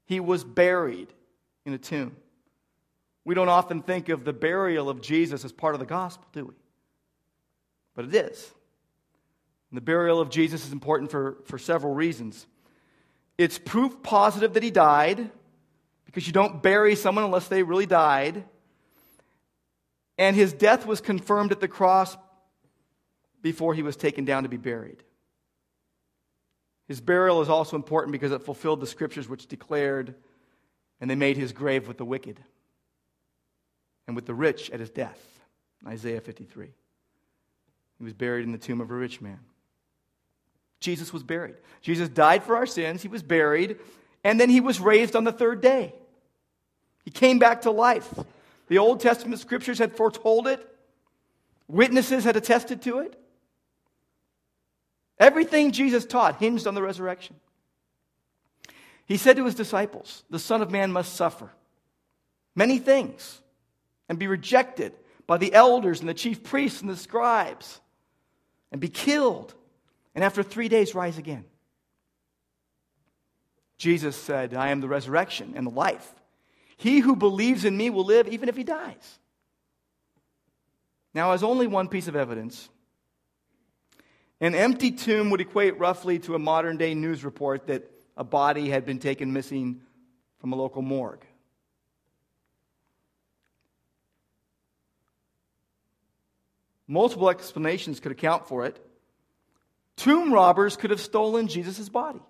he 0.05 0.19
was 0.19 0.43
buried 0.43 1.13
in 1.65 1.73
a 1.73 1.77
tomb. 1.77 2.15
We 3.25 3.35
don't 3.35 3.49
often 3.49 3.81
think 3.81 4.09
of 4.09 4.23
the 4.23 4.33
burial 4.33 4.89
of 4.89 5.01
Jesus 5.01 5.43
as 5.43 5.51
part 5.51 5.75
of 5.75 5.79
the 5.79 5.85
gospel, 5.85 6.27
do 6.31 6.45
we? 6.45 6.53
But 7.95 8.05
it 8.05 8.15
is. 8.15 8.51
And 9.75 9.81
the 9.81 9.85
burial 9.85 10.21
of 10.21 10.29
Jesus 10.29 10.65
is 10.65 10.71
important 10.71 11.11
for, 11.11 11.35
for 11.43 11.57
several 11.57 11.93
reasons. 11.93 12.47
It's 13.37 13.59
proof 13.59 14.01
positive 14.01 14.53
that 14.53 14.63
he 14.63 14.71
died, 14.71 15.29
because 16.05 16.25
you 16.25 16.31
don't 16.31 16.63
bury 16.63 16.95
someone 16.95 17.25
unless 17.25 17.49
they 17.49 17.61
really 17.61 17.85
died. 17.85 18.45
And 20.17 20.33
his 20.33 20.53
death 20.53 20.85
was 20.85 21.01
confirmed 21.01 21.51
at 21.51 21.59
the 21.59 21.67
cross 21.67 22.15
before 23.41 23.73
he 23.73 23.83
was 23.83 23.97
taken 23.97 24.23
down 24.23 24.43
to 24.43 24.49
be 24.49 24.55
buried. 24.55 25.03
His 26.87 27.01
burial 27.01 27.41
is 27.41 27.49
also 27.49 27.75
important 27.75 28.13
because 28.13 28.31
it 28.31 28.43
fulfilled 28.43 28.79
the 28.79 28.87
scriptures 28.87 29.27
which 29.27 29.45
declared, 29.45 30.15
and 31.01 31.09
they 31.09 31.15
made 31.15 31.35
his 31.35 31.51
grave 31.51 31.85
with 31.85 31.97
the 31.97 32.05
wicked 32.05 32.39
and 34.07 34.15
with 34.15 34.25
the 34.25 34.33
rich 34.33 34.69
at 34.71 34.79
his 34.79 34.89
death. 34.89 35.19
Isaiah 35.85 36.21
53. 36.21 36.67
He 37.97 38.03
was 38.05 38.13
buried 38.13 38.45
in 38.45 38.53
the 38.53 38.57
tomb 38.57 38.79
of 38.79 38.89
a 38.89 38.95
rich 38.95 39.19
man. 39.19 39.41
Jesus 40.85 41.11
was 41.11 41.23
buried. 41.23 41.55
Jesus 41.81 42.07
died 42.07 42.43
for 42.43 42.55
our 42.55 42.67
sins, 42.67 43.01
he 43.01 43.07
was 43.07 43.23
buried, 43.23 43.77
and 44.23 44.39
then 44.39 44.51
he 44.51 44.61
was 44.61 44.79
raised 44.79 45.15
on 45.15 45.23
the 45.23 45.31
third 45.31 45.59
day. 45.59 45.93
He 47.03 47.11
came 47.11 47.39
back 47.39 47.63
to 47.63 47.71
life. 47.71 48.07
The 48.67 48.77
Old 48.77 48.99
Testament 48.99 49.41
scriptures 49.41 49.79
had 49.79 49.97
foretold 49.97 50.47
it, 50.47 50.65
witnesses 51.67 52.23
had 52.23 52.35
attested 52.35 52.83
to 52.83 52.99
it. 52.99 53.19
Everything 55.19 55.71
Jesus 55.71 56.05
taught 56.05 56.37
hinged 56.37 56.67
on 56.67 56.75
the 56.75 56.83
resurrection. 56.83 57.35
He 59.07 59.17
said 59.17 59.37
to 59.37 59.45
his 59.45 59.55
disciples, 59.55 60.23
The 60.29 60.39
Son 60.39 60.61
of 60.61 60.69
Man 60.69 60.91
must 60.91 61.15
suffer 61.15 61.49
many 62.55 62.77
things 62.77 63.41
and 64.07 64.19
be 64.19 64.27
rejected 64.27 64.93
by 65.25 65.37
the 65.37 65.53
elders 65.53 65.99
and 65.99 66.09
the 66.09 66.13
chief 66.13 66.43
priests 66.43 66.81
and 66.81 66.89
the 66.89 66.97
scribes 66.97 67.79
and 68.71 68.79
be 68.79 68.89
killed, 68.89 69.55
and 70.15 70.23
after 70.23 70.41
three 70.41 70.69
days 70.69 70.95
rise 70.95 71.17
again. 71.17 71.45
Jesus 73.77 74.15
said, 74.15 74.53
I 74.53 74.69
am 74.69 74.79
the 74.79 74.87
resurrection 74.87 75.53
and 75.55 75.67
the 75.67 75.71
life. 75.71 76.13
He 76.77 76.99
who 76.99 77.15
believes 77.15 77.65
in 77.65 77.75
me 77.75 77.89
will 77.89 78.05
live 78.05 78.27
even 78.27 78.49
if 78.49 78.55
he 78.55 78.63
dies. 78.63 79.19
Now, 81.13 81.31
as 81.31 81.43
only 81.43 81.67
one 81.67 81.87
piece 81.87 82.07
of 82.07 82.15
evidence, 82.15 82.69
an 84.41 84.55
empty 84.55 84.91
tomb 84.91 85.29
would 85.29 85.41
equate 85.41 85.79
roughly 85.79 86.19
to 86.19 86.35
a 86.35 86.39
modern 86.39 86.77
day 86.77 86.93
news 86.93 87.23
report 87.23 87.67
that 87.67 87.89
a 88.17 88.23
body 88.23 88.69
had 88.69 88.85
been 88.85 88.99
taken 88.99 89.31
missing 89.33 89.81
from 90.39 90.53
a 90.53 90.55
local 90.55 90.81
morgue. 90.81 91.25
Multiple 96.87 97.29
explanations 97.29 97.99
could 97.99 98.11
account 98.11 98.47
for 98.47 98.65
it. 98.65 98.84
Tomb 99.97 100.33
robbers 100.33 100.77
could 100.77 100.89
have 100.89 100.99
stolen 100.99 101.47
Jesus' 101.47 101.89
body. 101.89 102.21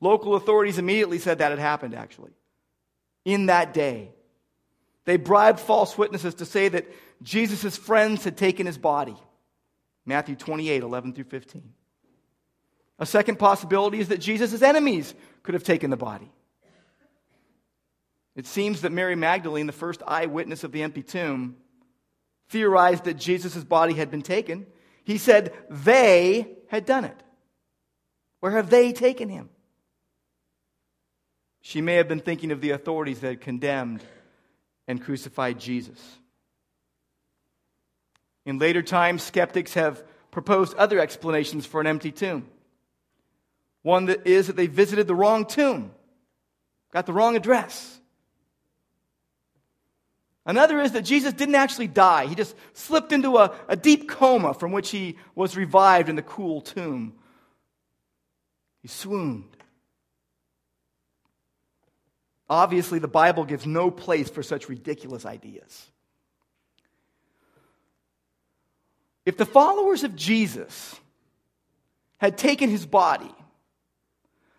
Local 0.00 0.34
authorities 0.34 0.78
immediately 0.78 1.18
said 1.18 1.38
that 1.38 1.50
had 1.50 1.58
happened, 1.58 1.94
actually, 1.94 2.32
in 3.24 3.46
that 3.46 3.72
day. 3.72 4.10
They 5.04 5.16
bribed 5.16 5.60
false 5.60 5.96
witnesses 5.96 6.34
to 6.36 6.44
say 6.44 6.68
that 6.68 6.86
Jesus' 7.22 7.76
friends 7.76 8.24
had 8.24 8.36
taken 8.36 8.66
his 8.66 8.78
body. 8.78 9.16
Matthew 10.04 10.34
28, 10.34 10.82
11 10.82 11.12
through 11.14 11.24
15. 11.24 11.72
A 12.98 13.06
second 13.06 13.38
possibility 13.38 14.00
is 14.00 14.08
that 14.08 14.18
Jesus' 14.18 14.62
enemies 14.62 15.14
could 15.42 15.54
have 15.54 15.64
taken 15.64 15.90
the 15.90 15.96
body. 15.96 16.30
It 18.34 18.46
seems 18.46 18.80
that 18.80 18.92
Mary 18.92 19.16
Magdalene, 19.16 19.66
the 19.66 19.72
first 19.72 20.02
eyewitness 20.06 20.64
of 20.64 20.72
the 20.72 20.82
empty 20.82 21.02
tomb, 21.02 21.56
theorized 22.48 23.04
that 23.04 23.14
Jesus' 23.14 23.64
body 23.64 23.94
had 23.94 24.10
been 24.10 24.22
taken. 24.22 24.66
He 25.04 25.18
said 25.18 25.52
they 25.68 26.48
had 26.68 26.86
done 26.86 27.04
it. 27.04 27.16
Where 28.40 28.52
have 28.52 28.70
they 28.70 28.92
taken 28.92 29.28
him? 29.28 29.50
She 31.60 31.80
may 31.80 31.94
have 31.94 32.08
been 32.08 32.20
thinking 32.20 32.50
of 32.50 32.60
the 32.60 32.70
authorities 32.70 33.20
that 33.20 33.28
had 33.28 33.40
condemned 33.40 34.02
and 34.88 35.00
crucified 35.00 35.60
Jesus. 35.60 36.00
In 38.44 38.58
later 38.58 38.82
times, 38.82 39.22
skeptics 39.22 39.74
have 39.74 40.02
proposed 40.32 40.74
other 40.74 40.98
explanations 40.98 41.66
for 41.66 41.80
an 41.80 41.86
empty 41.86 42.10
tomb. 42.10 42.48
One 43.82 44.06
that 44.06 44.26
is 44.26 44.48
that 44.48 44.56
they 44.56 44.66
visited 44.66 45.06
the 45.06 45.14
wrong 45.14 45.46
tomb, 45.46 45.92
got 46.92 47.06
the 47.06 47.12
wrong 47.12 47.36
address. 47.36 48.00
Another 50.44 50.80
is 50.80 50.92
that 50.92 51.02
Jesus 51.02 51.32
didn't 51.32 51.54
actually 51.54 51.86
die. 51.86 52.26
He 52.26 52.34
just 52.34 52.56
slipped 52.72 53.12
into 53.12 53.36
a, 53.36 53.54
a 53.68 53.76
deep 53.76 54.08
coma 54.08 54.54
from 54.54 54.72
which 54.72 54.90
he 54.90 55.16
was 55.34 55.56
revived 55.56 56.08
in 56.08 56.16
the 56.16 56.22
cool 56.22 56.60
tomb. 56.60 57.14
He 58.80 58.88
swooned. 58.88 59.56
Obviously, 62.50 62.98
the 62.98 63.08
Bible 63.08 63.44
gives 63.44 63.66
no 63.66 63.90
place 63.90 64.28
for 64.28 64.42
such 64.42 64.68
ridiculous 64.68 65.24
ideas. 65.24 65.90
If 69.24 69.36
the 69.36 69.46
followers 69.46 70.02
of 70.02 70.16
Jesus 70.16 70.98
had 72.18 72.36
taken 72.36 72.68
his 72.68 72.84
body, 72.84 73.32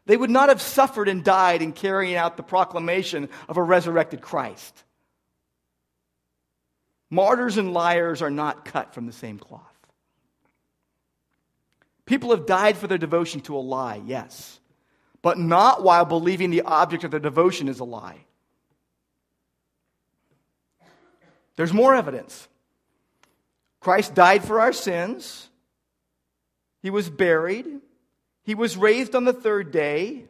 they 0.06 0.16
would 0.16 0.30
not 0.30 0.50
have 0.50 0.62
suffered 0.62 1.10
and 1.10 1.24
died 1.24 1.62
in 1.62 1.74
carrying 1.74 2.16
out 2.16 2.38
the 2.38 2.44
proclamation 2.44 3.30
of 3.50 3.58
a 3.58 3.64
resurrected 3.64 4.22
Christ. 4.22 4.84
Martyrs 7.14 7.58
and 7.58 7.74
liars 7.74 8.24
are 8.24 8.32
not 8.32 8.66
cut 8.66 8.96
from 8.96 9.06
the 9.06 9.14
same 9.14 9.38
cloth. 9.38 9.62
People 12.08 12.32
have 12.32 12.48
died 12.48 12.76
for 12.76 12.88
their 12.88 12.98
devotion 12.98 13.40
to 13.42 13.56
a 13.56 13.60
lie, 13.60 14.02
yes, 14.04 14.60
but 15.22 15.38
not 15.38 15.84
while 15.84 16.06
believing 16.06 16.50
the 16.50 16.64
object 16.64 17.04
of 17.04 17.12
their 17.12 17.20
devotion 17.20 17.68
is 17.68 17.80
a 17.80 17.84
lie. 17.84 18.26
There's 21.56 21.72
more 21.72 21.94
evidence. 21.94 22.48
Christ 23.80 24.16
died 24.16 24.44
for 24.44 24.60
our 24.60 24.74
sins. 24.74 25.50
He 26.82 26.90
was 26.90 27.12
buried. 27.12 27.68
He 28.42 28.56
was 28.56 28.76
raised 28.76 29.14
on 29.14 29.24
the 29.24 29.34
third 29.34 29.72
day. 29.72 30.26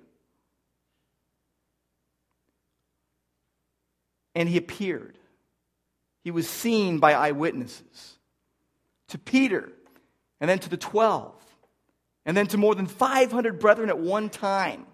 And 4.35 4.49
he 4.49 4.57
appeared. 4.57 5.17
He 6.23 6.31
was 6.31 6.49
seen 6.49 6.99
by 6.99 7.13
eyewitnesses 7.13 8.17
to 9.09 9.17
Peter, 9.17 9.69
and 10.39 10.49
then 10.49 10.59
to 10.59 10.69
the 10.69 10.77
12, 10.77 11.33
and 12.25 12.35
then 12.35 12.47
to 12.47 12.57
more 12.57 12.73
than 12.73 12.87
500 12.87 13.59
brethren 13.59 13.89
at 13.89 13.99
one 13.99 14.29
time, 14.29 14.87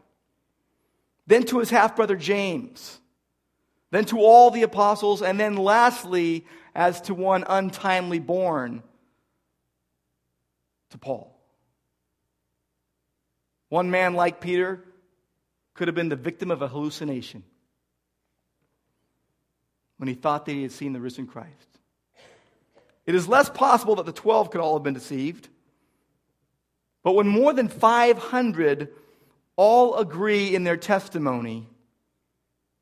then 1.28 1.44
to 1.46 1.60
his 1.60 1.70
half 1.70 1.96
brother 1.96 2.16
James, 2.16 3.00
then 3.92 4.06
to 4.06 4.20
all 4.20 4.50
the 4.50 4.64
apostles, 4.64 5.22
and 5.22 5.40
then 5.40 5.56
lastly, 5.56 6.46
as 6.74 7.00
to 7.02 7.14
one 7.14 7.44
untimely 7.48 8.20
born, 8.20 8.82
to 10.90 10.98
Paul. 10.98 11.40
One 13.70 13.92
man 13.92 14.16
like 14.16 14.42
Peter 14.42 14.84
could 15.76 15.88
have 15.88 15.96
been 15.96 16.10
the 16.10 16.16
victim 16.16 16.50
of 16.50 16.64
a 16.64 16.68
hallucination 16.68 17.44
when 20.00 20.08
he 20.08 20.16
thought 20.16 20.46
that 20.46 20.54
he 20.54 20.64
had 20.64 20.72
seen 20.72 20.94
the 20.94 21.00
risen 21.00 21.28
Christ. 21.28 21.54
It 23.06 23.16
is 23.16 23.28
less 23.28 23.50
possible 23.50 23.96
that 23.96 24.06
the 24.06 24.14
12 24.14 24.50
could 24.50 24.62
all 24.62 24.76
have 24.76 24.84
been 24.84 24.94
deceived. 24.94 25.50
But 27.04 27.14
when 27.14 27.28
more 27.28 27.54
than 27.54 27.68
500 27.68 28.90
all 29.58 29.98
agree 29.98 30.56
in 30.56 30.64
their 30.64 30.78
testimony, 30.78 31.68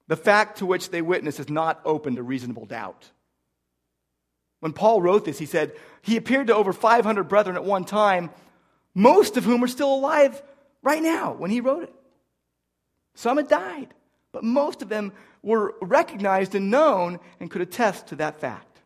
the 0.08 0.16
fact 0.16 0.60
to 0.60 0.66
which 0.66 0.92
they 0.92 1.02
witness 1.02 1.40
is 1.40 1.50
not 1.50 1.82
open 1.86 2.16
to 2.16 2.24
reasonable 2.24 2.66
doubt. 2.66 3.10
When 4.60 4.74
Paul 4.74 5.02
wrote 5.02 5.26
this, 5.26 5.40
he 5.40 5.48
said, 5.48 5.74
He 6.04 6.18
appeared 6.18 6.48
to 6.48 6.56
over 6.56 6.72
500 6.72 7.24
brethren 7.24 7.56
at 7.56 7.64
one 7.64 7.84
time, 7.84 8.30
most 8.94 9.38
of 9.38 9.44
whom 9.44 9.64
are 9.64 9.68
still 9.68 9.94
alive 9.94 10.42
right 10.84 11.02
now 11.02 11.34
when 11.34 11.50
he 11.50 11.62
wrote 11.62 11.84
it. 11.84 11.94
Some 13.16 13.38
had 13.38 13.48
died, 13.48 13.94
but 14.32 14.44
most 14.44 14.82
of 14.82 14.90
them 14.90 15.14
were 15.42 15.76
recognized 15.82 16.56
and 16.56 16.70
known 16.70 17.20
and 17.40 17.50
could 17.50 17.62
attest 17.62 18.08
to 18.08 18.16
that 18.18 18.40
fact. 18.40 18.82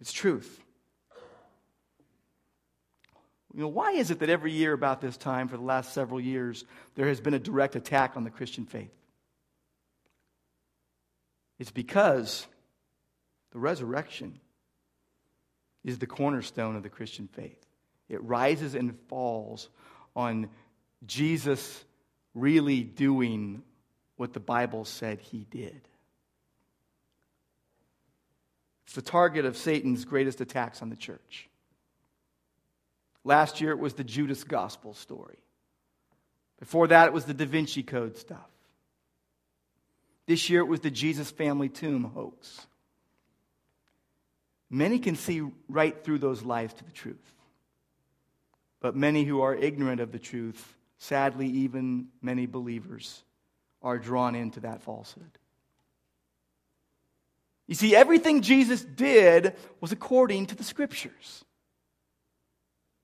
It's 0.00 0.12
truth. 0.12 0.62
You 3.52 3.62
know, 3.62 3.68
why 3.68 3.92
is 3.92 4.10
it 4.10 4.20
that 4.20 4.30
every 4.30 4.52
year 4.52 4.72
about 4.72 5.00
this 5.00 5.16
time 5.16 5.48
for 5.48 5.56
the 5.56 5.62
last 5.62 5.92
several 5.92 6.20
years 6.20 6.64
there 6.94 7.08
has 7.08 7.20
been 7.20 7.34
a 7.34 7.38
direct 7.38 7.74
attack 7.74 8.16
on 8.16 8.24
the 8.24 8.30
Christian 8.30 8.64
faith? 8.64 8.92
It's 11.58 11.72
because 11.72 12.46
the 13.52 13.58
resurrection 13.58 14.38
is 15.84 15.98
the 15.98 16.06
cornerstone 16.06 16.76
of 16.76 16.82
the 16.82 16.88
Christian 16.88 17.28
faith. 17.28 17.58
It 18.08 18.22
rises 18.22 18.74
and 18.74 18.98
falls 19.08 19.68
on 20.14 20.48
Jesus 21.06 21.84
really 22.34 22.82
doing 22.82 23.62
what 24.20 24.34
the 24.34 24.38
Bible 24.38 24.84
said 24.84 25.18
he 25.18 25.46
did. 25.50 25.80
It's 28.84 28.94
the 28.94 29.00
target 29.00 29.46
of 29.46 29.56
Satan's 29.56 30.04
greatest 30.04 30.42
attacks 30.42 30.82
on 30.82 30.90
the 30.90 30.96
church. 30.96 31.48
Last 33.24 33.62
year 33.62 33.70
it 33.70 33.78
was 33.78 33.94
the 33.94 34.04
Judas 34.04 34.44
Gospel 34.44 34.92
story. 34.92 35.38
Before 36.58 36.86
that 36.88 37.06
it 37.06 37.14
was 37.14 37.24
the 37.24 37.32
Da 37.32 37.46
Vinci 37.46 37.82
Code 37.82 38.18
stuff. 38.18 38.50
This 40.26 40.50
year 40.50 40.60
it 40.60 40.68
was 40.68 40.80
the 40.80 40.90
Jesus 40.90 41.30
family 41.30 41.70
tomb 41.70 42.04
hoax. 42.04 42.66
Many 44.68 44.98
can 44.98 45.16
see 45.16 45.40
right 45.66 46.04
through 46.04 46.18
those 46.18 46.42
lies 46.42 46.74
to 46.74 46.84
the 46.84 46.92
truth. 46.92 47.16
But 48.80 48.94
many 48.94 49.24
who 49.24 49.40
are 49.40 49.54
ignorant 49.54 50.02
of 50.02 50.12
the 50.12 50.18
truth, 50.18 50.76
sadly, 50.98 51.46
even 51.46 52.08
many 52.20 52.44
believers, 52.44 53.22
are 53.82 53.98
drawn 53.98 54.34
into 54.34 54.60
that 54.60 54.82
falsehood. 54.82 55.38
You 57.66 57.74
see, 57.74 57.94
everything 57.94 58.42
Jesus 58.42 58.82
did 58.82 59.54
was 59.80 59.92
according 59.92 60.46
to 60.46 60.56
the 60.56 60.64
scriptures. 60.64 61.44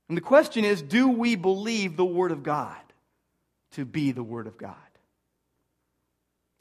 And 0.08 0.16
the 0.16 0.22
question 0.22 0.64
is 0.64 0.82
do 0.82 1.08
we 1.08 1.36
believe 1.36 1.96
the 1.96 2.04
Word 2.04 2.32
of 2.32 2.42
God 2.42 2.76
to 3.72 3.84
be 3.84 4.12
the 4.12 4.22
Word 4.22 4.46
of 4.46 4.58
God? 4.58 4.74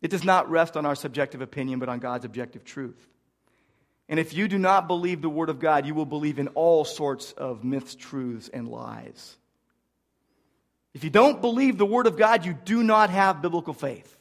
It 0.01 0.11
does 0.11 0.23
not 0.23 0.51
rest 0.51 0.77
on 0.77 0.85
our 0.85 0.95
subjective 0.95 1.41
opinion, 1.41 1.79
but 1.79 1.89
on 1.89 1.97
God's 1.97 2.25
objective 2.25 2.63
truth. 2.63 3.07
And 4.07 4.19
if 4.19 4.35
you 4.35 4.47
do 4.47 4.59
not 4.59 4.87
believe 4.87 5.21
the 5.21 5.29
Word 5.29 5.49
of 5.49 5.59
God, 5.59 5.87
you 5.87 5.95
will 5.95 6.05
believe 6.05 6.37
in 6.37 6.49
all 6.49 6.85
sorts 6.85 7.31
of 7.31 7.63
myths, 7.63 7.95
truths, 7.95 8.49
and 8.49 8.67
lies. 8.67 9.35
If 10.95 11.03
you 11.03 11.09
don't 11.09 11.41
believe 11.41 11.77
the 11.77 11.85
Word 11.85 12.07
of 12.07 12.17
God, 12.17 12.45
you 12.45 12.53
do 12.53 12.81
not 12.81 13.09
have 13.09 13.41
biblical 13.41 13.73
faith. 13.73 14.17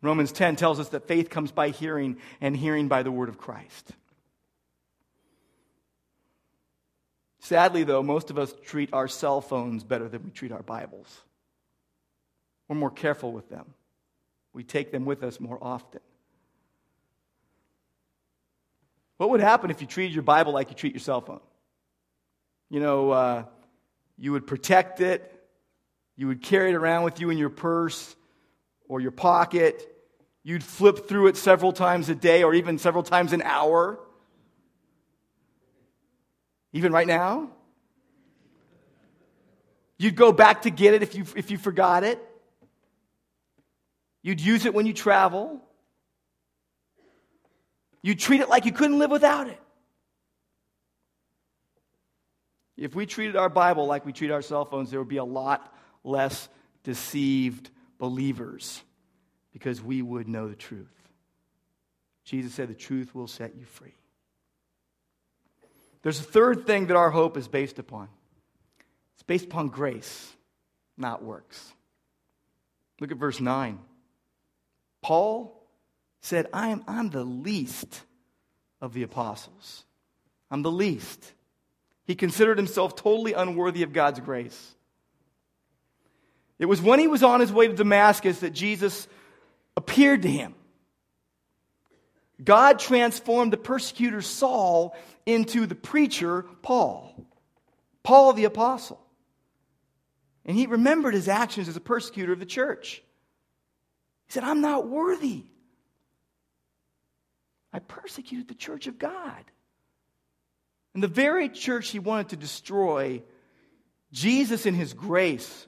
Romans 0.00 0.30
10 0.30 0.54
tells 0.54 0.78
us 0.78 0.90
that 0.90 1.08
faith 1.08 1.28
comes 1.30 1.50
by 1.50 1.70
hearing, 1.70 2.18
and 2.40 2.56
hearing 2.56 2.86
by 2.86 3.02
the 3.02 3.10
Word 3.10 3.28
of 3.28 3.38
Christ. 3.38 3.90
Sadly, 7.40 7.82
though, 7.82 8.04
most 8.04 8.30
of 8.30 8.38
us 8.38 8.54
treat 8.62 8.92
our 8.92 9.08
cell 9.08 9.40
phones 9.40 9.82
better 9.82 10.08
than 10.08 10.22
we 10.22 10.30
treat 10.30 10.52
our 10.52 10.62
Bibles. 10.62 11.20
We're 12.68 12.76
more 12.76 12.90
careful 12.90 13.32
with 13.32 13.48
them, 13.50 13.74
we 14.52 14.62
take 14.62 14.92
them 14.92 15.04
with 15.04 15.24
us 15.24 15.40
more 15.40 15.58
often. 15.60 16.00
What 19.16 19.30
would 19.30 19.40
happen 19.40 19.70
if 19.72 19.80
you 19.80 19.88
treated 19.88 20.14
your 20.14 20.22
Bible 20.22 20.52
like 20.52 20.70
you 20.70 20.76
treat 20.76 20.92
your 20.92 21.00
cell 21.00 21.20
phone? 21.20 21.40
You 22.68 22.80
know, 22.80 23.10
uh, 23.10 23.44
you 24.18 24.32
would 24.32 24.46
protect 24.46 25.00
it, 25.00 25.32
you 26.16 26.26
would 26.28 26.42
carry 26.42 26.70
it 26.70 26.74
around 26.74 27.04
with 27.04 27.20
you 27.20 27.30
in 27.30 27.38
your 27.38 27.50
purse 27.50 28.16
or 28.88 29.00
your 29.00 29.10
pocket, 29.10 29.96
You'd 30.46 30.62
flip 30.62 31.08
through 31.08 31.26
it 31.26 31.36
several 31.36 31.72
times 31.72 32.08
a 32.08 32.14
day 32.14 32.44
or 32.44 32.54
even 32.54 32.78
several 32.78 33.02
times 33.02 33.32
an 33.32 33.42
hour. 33.42 33.98
Even 36.72 36.92
right 36.92 37.08
now. 37.08 37.50
You'd 39.98 40.14
go 40.14 40.30
back 40.30 40.62
to 40.62 40.70
get 40.70 40.94
it 40.94 41.02
if 41.02 41.16
you, 41.16 41.24
if 41.34 41.50
you 41.50 41.58
forgot 41.58 42.04
it. 42.04 42.22
You'd 44.22 44.40
use 44.40 44.66
it 44.66 44.72
when 44.72 44.86
you 44.86 44.92
travel. 44.92 45.60
You'd 48.00 48.20
treat 48.20 48.40
it 48.40 48.48
like 48.48 48.66
you 48.66 48.72
couldn't 48.72 49.00
live 49.00 49.10
without 49.10 49.48
it. 49.48 49.60
If 52.76 52.94
we 52.94 53.06
treated 53.06 53.36
our 53.36 53.48
Bible 53.48 53.86
like 53.86 54.04
we 54.04 54.12
treat 54.12 54.30
our 54.30 54.42
cell 54.42 54.64
phones, 54.64 54.90
there 54.90 55.00
would 55.00 55.08
be 55.08 55.16
a 55.16 55.24
lot 55.24 55.74
less 56.04 56.48
deceived 56.84 57.70
believers 57.98 58.82
because 59.52 59.82
we 59.82 60.02
would 60.02 60.28
know 60.28 60.48
the 60.48 60.56
truth. 60.56 60.86
Jesus 62.24 62.52
said, 62.52 62.68
The 62.68 62.74
truth 62.74 63.14
will 63.14 63.28
set 63.28 63.56
you 63.56 63.64
free. 63.64 63.94
There's 66.02 66.20
a 66.20 66.24
third 66.24 66.66
thing 66.66 66.88
that 66.88 66.96
our 66.96 67.10
hope 67.10 67.36
is 67.36 67.48
based 67.48 67.78
upon 67.78 68.08
it's 69.14 69.22
based 69.22 69.46
upon 69.46 69.68
grace, 69.68 70.34
not 70.96 71.22
works. 71.22 71.72
Look 73.00 73.10
at 73.10 73.16
verse 73.16 73.40
9. 73.40 73.78
Paul 75.02 75.66
said, 76.20 76.48
I 76.52 76.68
am, 76.68 76.84
I'm 76.86 77.10
the 77.10 77.24
least 77.24 78.02
of 78.80 78.92
the 78.92 79.02
apostles. 79.02 79.84
I'm 80.50 80.62
the 80.62 80.70
least. 80.70 81.32
He 82.06 82.14
considered 82.14 82.56
himself 82.56 82.94
totally 82.96 83.32
unworthy 83.32 83.82
of 83.82 83.92
God's 83.92 84.20
grace. 84.20 84.74
It 86.58 86.66
was 86.66 86.80
when 86.80 86.98
he 86.98 87.08
was 87.08 87.22
on 87.22 87.40
his 87.40 87.52
way 87.52 87.66
to 87.66 87.74
Damascus 87.74 88.40
that 88.40 88.50
Jesus 88.50 89.08
appeared 89.76 90.22
to 90.22 90.30
him. 90.30 90.54
God 92.42 92.78
transformed 92.78 93.52
the 93.52 93.58
persecutor 93.58 94.22
Saul 94.22 94.94
into 95.24 95.66
the 95.66 95.74
preacher 95.74 96.42
Paul, 96.62 97.26
Paul 98.02 98.32
the 98.34 98.44
apostle. 98.44 99.00
And 100.44 100.56
he 100.56 100.66
remembered 100.66 101.14
his 101.14 101.28
actions 101.28 101.68
as 101.68 101.76
a 101.76 101.80
persecutor 101.80 102.32
of 102.32 102.38
the 102.38 102.46
church. 102.46 103.02
He 104.26 104.32
said, 104.32 104.44
I'm 104.44 104.60
not 104.60 104.88
worthy. 104.88 105.44
I 107.72 107.80
persecuted 107.80 108.48
the 108.48 108.54
church 108.54 108.86
of 108.86 108.98
God. 108.98 109.44
And 110.96 111.02
the 111.02 111.08
very 111.08 111.50
church 111.50 111.90
he 111.90 111.98
wanted 111.98 112.30
to 112.30 112.36
destroy, 112.36 113.22
Jesus, 114.12 114.64
in 114.64 114.72
his 114.72 114.94
grace, 114.94 115.66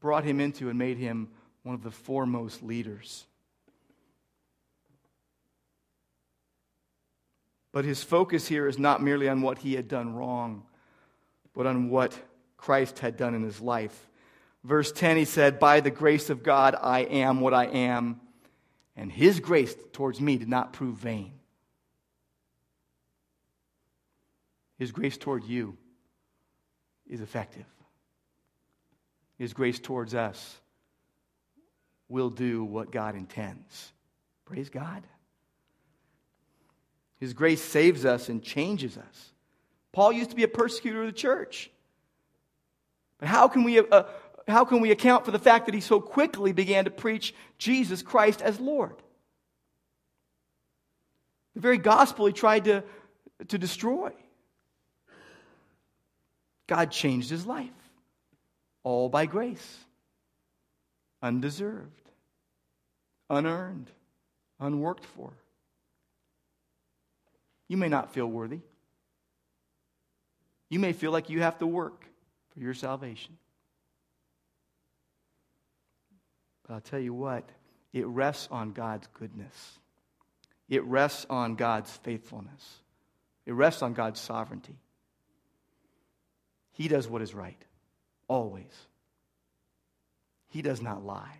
brought 0.00 0.24
him 0.24 0.40
into 0.40 0.70
and 0.70 0.78
made 0.78 0.96
him 0.96 1.28
one 1.64 1.74
of 1.74 1.82
the 1.82 1.90
foremost 1.90 2.62
leaders. 2.62 3.26
But 7.72 7.84
his 7.84 8.02
focus 8.02 8.48
here 8.48 8.66
is 8.66 8.78
not 8.78 9.02
merely 9.02 9.28
on 9.28 9.42
what 9.42 9.58
he 9.58 9.74
had 9.74 9.86
done 9.86 10.14
wrong, 10.14 10.62
but 11.54 11.66
on 11.66 11.90
what 11.90 12.18
Christ 12.56 13.00
had 13.00 13.18
done 13.18 13.34
in 13.34 13.42
his 13.42 13.60
life. 13.60 14.08
Verse 14.64 14.90
10, 14.92 15.18
he 15.18 15.26
said, 15.26 15.58
By 15.58 15.80
the 15.80 15.90
grace 15.90 16.30
of 16.30 16.42
God, 16.42 16.74
I 16.80 17.00
am 17.00 17.42
what 17.42 17.52
I 17.52 17.66
am, 17.66 18.18
and 18.96 19.12
his 19.12 19.40
grace 19.40 19.76
towards 19.92 20.22
me 20.22 20.38
did 20.38 20.48
not 20.48 20.72
prove 20.72 20.96
vain. 20.96 21.32
His 24.82 24.90
grace 24.90 25.16
toward 25.16 25.44
you 25.44 25.76
is 27.06 27.20
effective. 27.20 27.66
His 29.38 29.52
grace 29.52 29.78
towards 29.78 30.12
us 30.12 30.58
will 32.08 32.30
do 32.30 32.64
what 32.64 32.90
God 32.90 33.14
intends. 33.14 33.92
Praise 34.44 34.70
God. 34.70 35.04
His 37.20 37.32
grace 37.32 37.62
saves 37.62 38.04
us 38.04 38.28
and 38.28 38.42
changes 38.42 38.98
us. 38.98 39.32
Paul 39.92 40.10
used 40.10 40.30
to 40.30 40.36
be 40.36 40.42
a 40.42 40.48
persecutor 40.48 41.02
of 41.02 41.06
the 41.06 41.12
church. 41.12 41.70
But 43.20 43.28
how 43.28 43.46
can 43.46 43.62
we, 43.62 43.78
uh, 43.78 44.02
how 44.48 44.64
can 44.64 44.80
we 44.80 44.90
account 44.90 45.24
for 45.24 45.30
the 45.30 45.38
fact 45.38 45.66
that 45.66 45.76
he 45.76 45.80
so 45.80 46.00
quickly 46.00 46.50
began 46.50 46.86
to 46.86 46.90
preach 46.90 47.36
Jesus 47.56 48.02
Christ 48.02 48.42
as 48.42 48.58
Lord? 48.58 48.96
The 51.54 51.60
very 51.60 51.78
gospel 51.78 52.26
he 52.26 52.32
tried 52.32 52.64
to, 52.64 52.82
to 53.46 53.58
destroy. 53.58 54.12
God 56.66 56.90
changed 56.90 57.30
his 57.30 57.46
life, 57.46 57.70
all 58.82 59.08
by 59.08 59.26
grace, 59.26 59.78
undeserved 61.20 62.02
unearned, 63.32 63.90
unworked 64.60 65.04
for. 65.04 65.32
You 67.66 67.78
may 67.78 67.88
not 67.88 68.12
feel 68.12 68.26
worthy. 68.26 68.60
You 70.68 70.78
may 70.78 70.92
feel 70.92 71.10
like 71.10 71.30
you 71.30 71.40
have 71.40 71.58
to 71.58 71.66
work 71.66 72.04
for 72.52 72.60
your 72.60 72.74
salvation. 72.74 73.38
But 76.66 76.74
I'll 76.74 76.80
tell 76.80 77.00
you 77.00 77.14
what, 77.14 77.48
it 77.92 78.06
rests 78.06 78.48
on 78.50 78.72
God's 78.72 79.08
goodness. 79.14 79.78
It 80.68 80.84
rests 80.84 81.26
on 81.28 81.56
God's 81.56 81.90
faithfulness. 81.90 82.80
It 83.46 83.52
rests 83.52 83.82
on 83.82 83.94
God's 83.94 84.20
sovereignty. 84.20 84.76
He 86.72 86.88
does 86.88 87.08
what 87.08 87.22
is 87.22 87.34
right, 87.34 87.62
always. 88.28 88.72
He 90.48 90.62
does 90.62 90.82
not 90.82 91.04
lie, 91.04 91.38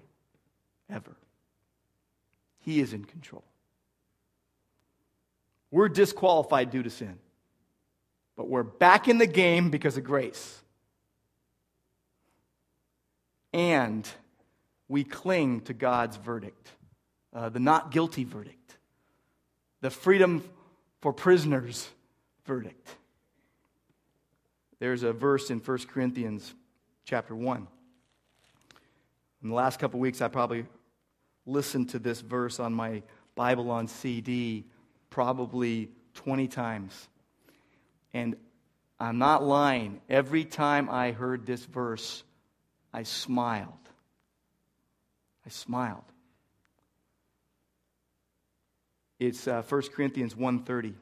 ever. 0.89 1.17
He 2.61 2.81
is 2.81 2.93
in 2.93 3.05
control. 3.05 3.45
We're 5.71 5.89
disqualified 5.89 6.71
due 6.71 6.83
to 6.83 6.91
sin, 6.91 7.19
but 8.37 8.49
we're 8.49 8.63
back 8.63 9.09
in 9.09 9.19
the 9.19 9.27
game 9.27 9.71
because 9.71 9.97
of 9.97 10.05
grace. 10.05 10.59
And 13.55 14.09
we 14.89 15.05
cling 15.05 15.63
to 15.63 15.75
God's 15.75 16.17
verdict, 16.17 16.71
uh, 17.35 17.49
the 17.49 17.59
not 17.59 17.91
guilty 17.91 18.25
verdict, 18.25 18.77
the 19.81 19.91
freedom 19.91 20.43
for 21.01 21.13
prisoners 21.13 21.89
verdict. 22.45 22.97
There's 24.83 25.05
a 25.05 25.13
verse 25.13 25.51
in 25.51 25.61
1 25.61 25.79
Corinthians 25.95 26.57
chapter 27.05 27.37
1. 27.37 27.69
In 29.45 29.49
the 29.49 29.55
last 29.55 29.79
couple 29.79 30.01
weeks, 30.01 30.21
I 30.21 30.27
probably 30.27 30.67
listened 31.47 31.91
to 31.91 32.01
this 32.01 32.21
verse 32.21 32.59
on 32.59 32.75
my 32.75 33.05
Bible 33.37 33.71
on 33.71 33.87
CD 33.87 34.65
probably 35.09 35.93
20 36.15 36.49
times. 36.49 37.09
And 38.13 38.35
I'm 38.99 39.19
not 39.19 39.45
lying. 39.45 40.01
Every 40.09 40.45
time 40.45 40.91
I 40.91 41.13
heard 41.13 41.47
this 41.47 41.65
verse, 41.65 42.25
I 42.93 43.05
smiled. 43.05 43.89
I 45.47 45.51
smiled. 45.51 46.03
It's 49.21 49.47
uh, 49.47 49.63
1 49.63 49.83
Corinthians 49.95 50.35
1:30. 50.35 50.95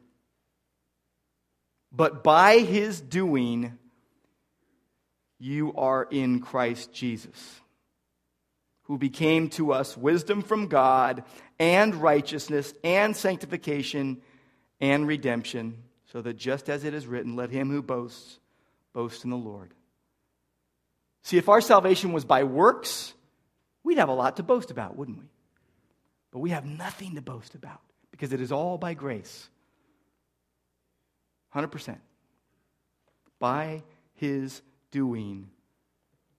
But 1.93 2.23
by 2.23 2.59
his 2.59 3.01
doing 3.01 3.79
you 5.39 5.75
are 5.75 6.07
in 6.11 6.41
Christ 6.41 6.93
Jesus 6.93 7.61
who 8.91 8.99
became 8.99 9.49
to 9.49 9.73
us 9.73 9.97
wisdom 9.97 10.43
from 10.43 10.67
God 10.67 11.23
and 11.61 11.95
righteousness 11.95 12.75
and 12.83 13.17
sanctification 13.17 14.21
and 14.81 15.07
redemption, 15.07 15.85
so 16.11 16.21
that 16.23 16.35
just 16.35 16.69
as 16.69 16.83
it 16.83 16.93
is 16.93 17.07
written, 17.07 17.37
let 17.37 17.51
him 17.51 17.71
who 17.71 17.83
boasts 17.83 18.41
boast 18.93 19.23
in 19.23 19.31
the 19.31 19.37
Lord. 19.37 19.73
See, 21.23 21.39
if 21.39 21.49
our 21.49 21.61
salvation 21.61 22.13
was 22.13 22.25
by 22.25 22.43
works, 22.43 23.15
we'd 23.85 23.99
have 23.99 24.09
a 24.09 24.13
lot 24.13 24.39
to 24.39 24.43
boast 24.43 24.73
about, 24.73 24.97
wouldn't 24.97 25.19
we? 25.19 25.31
But 26.33 26.41
we 26.41 26.51
have 26.51 26.65
nothing 26.65 27.15
to 27.15 27.23
boast 27.23 27.55
about 27.55 27.83
because 28.11 28.33
it 28.33 28.41
is 28.41 28.51
all 28.51 28.77
by 28.77 28.95
grace. 28.95 29.49
100%. 31.55 31.99
By 33.39 33.83
his 34.15 34.63
doing, 34.91 35.51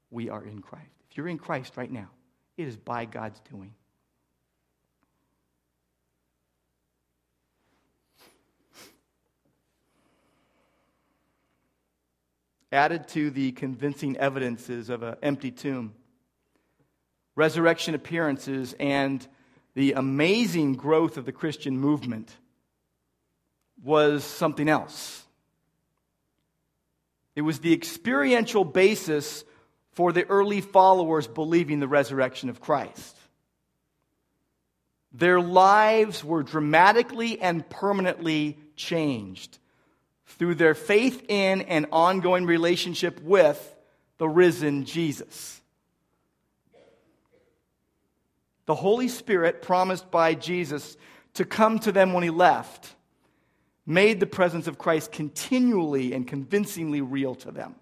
we 0.09 0.29
are 0.29 0.43
in 0.43 0.61
Christ. 0.61 0.91
If 1.09 1.17
you're 1.17 1.27
in 1.27 1.37
Christ 1.37 1.77
right 1.77 1.91
now, 1.91 2.09
it 2.57 2.67
is 2.67 2.77
by 2.77 3.05
God's 3.05 3.39
doing. 3.49 3.73
Added 12.71 13.09
to 13.09 13.31
the 13.31 13.51
convincing 13.51 14.15
evidences 14.15 14.89
of 14.89 15.03
an 15.03 15.15
empty 15.21 15.51
tomb, 15.51 15.93
resurrection 17.35 17.95
appearances, 17.95 18.73
and 18.79 19.27
the 19.73 19.93
amazing 19.93 20.75
growth 20.75 21.17
of 21.17 21.25
the 21.25 21.33
Christian 21.33 21.77
movement 21.77 22.37
was 23.83 24.23
something 24.23 24.69
else. 24.69 25.23
It 27.35 27.41
was 27.41 27.59
the 27.59 27.73
experiential 27.73 28.65
basis 28.65 29.43
for 29.93 30.11
the 30.11 30.25
early 30.27 30.61
followers 30.61 31.27
believing 31.27 31.79
the 31.79 31.87
resurrection 31.87 32.49
of 32.49 32.61
Christ. 32.61 33.15
their 35.11 35.41
lives 35.41 36.23
were 36.23 36.43
dramatically 36.43 37.41
and 37.41 37.69
permanently 37.69 38.57
changed 38.75 39.57
through 40.25 40.55
their 40.55 40.73
faith 40.73 41.25
in 41.27 41.61
and 41.63 41.85
ongoing 41.91 42.45
relationship 42.45 43.21
with 43.21 43.75
the 44.17 44.29
risen 44.29 44.85
Jesus. 44.85 45.59
The 48.65 48.75
Holy 48.75 49.09
Spirit, 49.09 49.61
promised 49.61 50.09
by 50.11 50.33
Jesus 50.33 50.95
to 51.33 51.43
come 51.43 51.79
to 51.79 51.91
them 51.91 52.13
when 52.13 52.23
he 52.23 52.29
left, 52.29 52.95
made 53.85 54.19
the 54.19 54.25
presence 54.25 54.67
of 54.67 54.77
Christ 54.77 55.11
continually 55.11 56.13
and 56.13 56.27
convincingly 56.27 57.01
real 57.01 57.35
to 57.35 57.51
them 57.51 57.75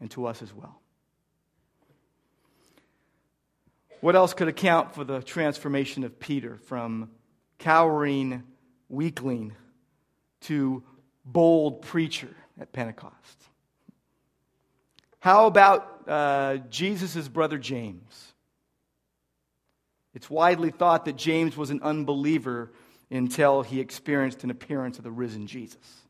and 0.00 0.10
to 0.12 0.26
us 0.26 0.42
as 0.42 0.52
well. 0.54 0.80
What 4.00 4.16
else 4.16 4.34
could 4.34 4.48
account 4.48 4.94
for 4.94 5.04
the 5.04 5.20
transformation 5.22 6.04
of 6.04 6.20
Peter 6.20 6.58
from 6.58 7.10
cowering 7.58 8.42
weakling 8.88 9.54
to 10.42 10.82
bold 11.24 11.82
preacher 11.82 12.34
at 12.60 12.72
Pentecost? 12.72 13.44
How 15.20 15.46
about 15.46 16.02
uh, 16.06 16.56
Jesus' 16.68 17.28
brother 17.28 17.56
James? 17.56 18.34
It's 20.12 20.28
widely 20.28 20.70
thought 20.70 21.06
that 21.06 21.16
James 21.16 21.56
was 21.56 21.70
an 21.70 21.80
unbeliever 21.82 22.72
until 23.10 23.62
he 23.62 23.80
experienced 23.80 24.44
an 24.44 24.50
appearance 24.50 24.98
of 24.98 25.04
the 25.04 25.10
risen 25.10 25.46
Jesus. 25.46 26.04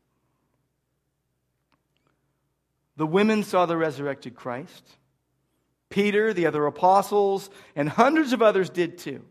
The 2.97 3.05
women 3.05 3.43
saw 3.43 3.65
the 3.65 3.77
resurrected 3.77 4.35
Christ. 4.35 4.87
Peter, 5.89 6.33
the 6.33 6.45
other 6.45 6.65
apostles, 6.65 7.49
and 7.75 7.89
hundreds 7.89 8.33
of 8.33 8.41
others 8.41 8.69
did 8.69 8.97
too. 8.97 9.23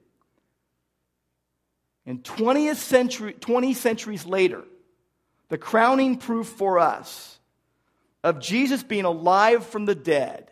And 2.07 2.22
20th 2.22 2.77
century, 2.77 3.33
20 3.33 3.74
centuries 3.74 4.27
later, 4.27 4.64
the 5.48 5.59
crowning 5.59 6.18
proof 6.18 6.48
for 6.48 6.79
us 6.79 7.38
of 8.22 8.40
Jesus 8.40 8.83
being 8.83 9.05
alive 9.05 9.66
from 9.66 9.87
the 9.87 9.94
dead 9.94 10.50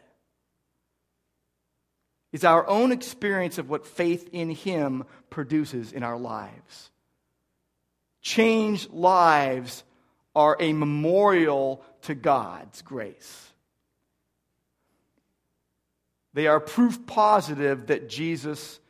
is 2.33 2.45
our 2.45 2.67
own 2.67 2.93
experience 2.93 3.59
of 3.59 3.69
what 3.69 3.87
faith 3.87 4.31
in 4.33 4.51
Him 4.51 5.05
produces 5.29 5.93
in 5.93 6.03
our 6.03 6.17
lives. 6.17 6.91
Changed 8.23 8.91
lives 8.91 9.85
are 10.35 10.57
a 10.59 10.73
memorial 10.73 11.85
to 12.03 12.15
God's 12.15 12.81
grace. 12.83 13.53
They 16.35 16.47
are 16.47 16.61
proof 16.61 17.07
positive 17.07 17.89
that 17.89 18.09
Jesus 18.09 18.81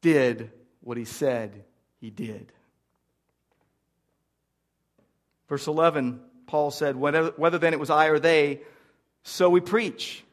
did 0.00 0.50
what 0.80 0.96
he 0.96 1.04
said 1.04 1.64
he 2.00 2.10
did. 2.10 2.52
Verse 5.48 5.66
11, 5.66 6.20
Paul 6.46 6.70
said, 6.70 6.96
whether, 6.96 7.26
whether 7.36 7.58
then 7.58 7.72
it 7.72 7.80
was 7.80 7.90
I 7.90 8.06
or 8.06 8.18
they, 8.18 8.60
so 9.22 9.48
we 9.50 9.60
preach, 9.60 10.24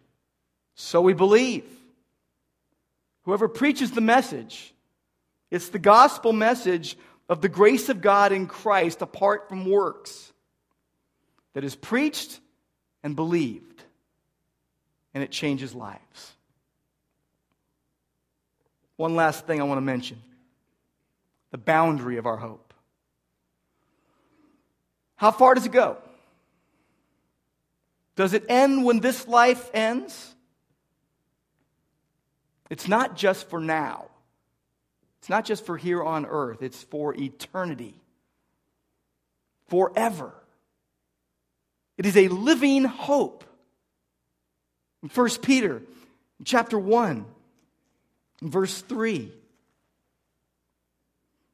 so 0.75 1.01
we 1.01 1.13
believe. 1.13 1.65
Whoever 3.23 3.47
preaches 3.47 3.91
the 3.91 4.01
message, 4.01 4.73
it's 5.51 5.69
the 5.69 5.79
gospel 5.79 6.33
message 6.33 6.97
of 7.33 7.41
the 7.41 7.49
grace 7.49 7.89
of 7.89 7.99
God 7.99 8.31
in 8.31 8.45
Christ 8.45 9.01
apart 9.01 9.49
from 9.49 9.65
works 9.67 10.31
that 11.53 11.63
is 11.63 11.73
preached 11.73 12.39
and 13.01 13.15
believed, 13.15 13.81
and 15.15 15.23
it 15.23 15.31
changes 15.31 15.73
lives. 15.73 16.33
One 18.97 19.15
last 19.15 19.47
thing 19.47 19.59
I 19.59 19.63
want 19.63 19.79
to 19.79 19.81
mention 19.81 20.21
the 21.49 21.57
boundary 21.57 22.17
of 22.17 22.27
our 22.27 22.37
hope. 22.37 22.71
How 25.15 25.31
far 25.31 25.55
does 25.55 25.65
it 25.65 25.71
go? 25.71 25.97
Does 28.15 28.33
it 28.33 28.45
end 28.47 28.85
when 28.85 28.99
this 28.99 29.27
life 29.27 29.71
ends? 29.73 30.35
It's 32.69 32.87
not 32.87 33.17
just 33.17 33.49
for 33.49 33.59
now. 33.59 34.05
It's 35.23 35.29
not 35.29 35.45
just 35.45 35.65
for 35.65 35.77
here 35.77 36.03
on 36.03 36.25
earth, 36.25 36.61
it's 36.61 36.83
for 36.83 37.15
eternity, 37.15 37.95
forever. 39.69 40.33
It 41.97 42.05
is 42.05 42.17
a 42.17 42.27
living 42.27 42.83
hope. 42.83 43.45
In 45.01 45.07
1 45.07 45.29
Peter 45.41 45.81
chapter 46.43 46.77
1, 46.77 47.23
verse 48.41 48.81
3. 48.81 49.31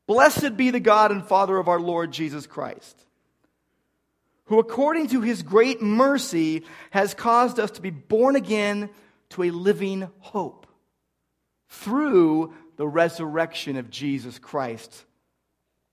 Blessed 0.08 0.58
be 0.58 0.72
the 0.72 0.80
God 0.80 1.12
and 1.12 1.24
Father 1.24 1.56
of 1.56 1.68
our 1.68 1.80
Lord 1.80 2.12
Jesus 2.12 2.48
Christ, 2.48 3.06
who 4.46 4.58
according 4.58 5.10
to 5.10 5.22
his 5.22 5.44
great 5.44 5.80
mercy 5.80 6.64
has 6.90 7.14
caused 7.14 7.60
us 7.60 7.70
to 7.70 7.84
be 7.84 7.92
born 7.92 8.36
again 8.36 8.90
to 9.30 9.44
a 9.44 9.52
living 9.52 10.10
hope 10.22 10.66
through 11.68 12.56
the 12.80 12.88
resurrection 12.88 13.76
of 13.76 13.90
Jesus 13.90 14.40
Christ 14.40 15.04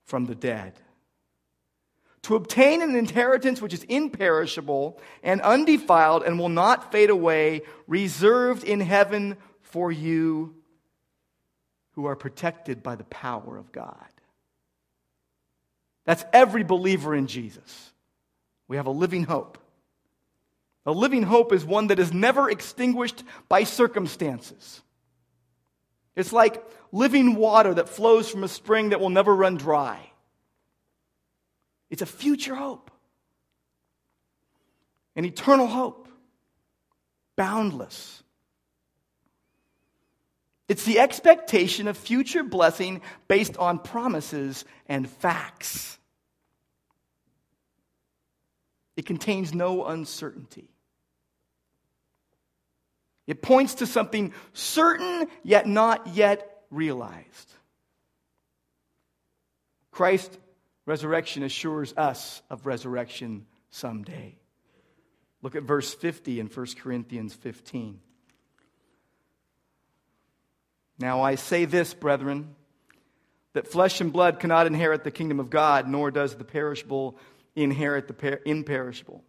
from 0.05 0.25
the 0.25 0.35
dead. 0.35 0.71
To 2.21 2.35
obtain 2.37 2.81
an 2.81 2.95
inheritance 2.95 3.61
which 3.61 3.73
is 3.73 3.83
imperishable 3.83 4.97
and 5.21 5.41
undefiled 5.41 6.23
and 6.23 6.39
will 6.39 6.47
not 6.47 6.93
fade 6.93 7.09
away, 7.09 7.63
reserved 7.87 8.63
in 8.63 8.79
heaven 8.79 9.35
for 9.63 9.91
you 9.91 10.55
who 11.91 12.05
are 12.05 12.15
protected 12.15 12.83
by 12.83 12.95
the 12.95 13.03
power 13.03 13.57
of 13.57 13.73
God. 13.73 14.07
That's 16.05 16.23
every 16.31 16.63
believer 16.63 17.13
in 17.13 17.27
Jesus. 17.27 17.91
We 18.69 18.77
have 18.77 18.87
a 18.87 18.91
living 18.91 19.25
hope. 19.25 19.57
A 20.85 20.93
living 20.93 21.23
hope 21.23 21.51
is 21.51 21.65
one 21.65 21.87
that 21.87 21.99
is 21.99 22.13
never 22.13 22.49
extinguished 22.49 23.25
by 23.49 23.65
circumstances. 23.65 24.81
It's 26.17 26.33
like 26.33 26.65
living 26.91 27.35
water 27.35 27.75
that 27.75 27.87
flows 27.87 28.27
from 28.27 28.43
a 28.43 28.47
spring 28.47 28.89
that 28.89 28.99
will 28.99 29.11
never 29.11 29.33
run 29.33 29.55
dry. 29.55 29.99
It's 31.91 32.01
a 32.01 32.07
future 32.07 32.55
hope, 32.55 32.89
an 35.15 35.25
eternal 35.25 35.67
hope, 35.67 36.09
boundless. 37.35 38.23
It's 40.67 40.85
the 40.85 40.99
expectation 40.99 41.87
of 41.87 41.95
future 41.95 42.43
blessing 42.43 43.01
based 43.27 43.55
on 43.55 43.77
promises 43.77 44.65
and 44.87 45.07
facts. 45.07 45.99
It 48.97 49.05
contains 49.05 49.53
no 49.53 49.85
uncertainty. 49.85 50.67
It 53.27 53.41
points 53.41 53.75
to 53.75 53.85
something 53.85 54.33
certain 54.53 55.27
yet 55.43 55.67
not 55.67 56.07
yet 56.07 56.63
realized. 56.71 57.51
Christ's 59.91 60.37
resurrection 60.85 61.43
assures 61.43 61.93
us 61.97 62.41
of 62.49 62.65
resurrection 62.65 63.45
someday. 63.69 64.37
Look 65.41 65.55
at 65.55 65.63
verse 65.63 65.93
50 65.93 66.39
in 66.39 66.47
1 66.47 66.65
Corinthians 66.79 67.33
15. 67.33 67.99
Now 70.99 71.21
I 71.21 71.35
say 71.35 71.65
this, 71.65 71.93
brethren, 71.93 72.55
that 73.53 73.67
flesh 73.67 74.01
and 74.01 74.11
blood 74.11 74.39
cannot 74.39 74.67
inherit 74.67 75.03
the 75.03 75.11
kingdom 75.11 75.39
of 75.39 75.49
God, 75.49 75.87
nor 75.87 76.11
does 76.11 76.35
the 76.35 76.43
perishable 76.43 77.17
inherit 77.55 78.07
the 78.07 78.13
per- 78.13 78.39
imperishable. 78.45 79.23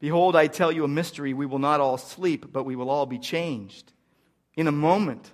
Behold, 0.00 0.36
I 0.36 0.48
tell 0.48 0.70
you 0.70 0.84
a 0.84 0.88
mystery. 0.88 1.32
We 1.32 1.46
will 1.46 1.58
not 1.58 1.80
all 1.80 1.98
sleep, 1.98 2.52
but 2.52 2.64
we 2.64 2.76
will 2.76 2.90
all 2.90 3.06
be 3.06 3.18
changed. 3.18 3.92
In 4.56 4.66
a 4.66 4.72
moment, 4.72 5.32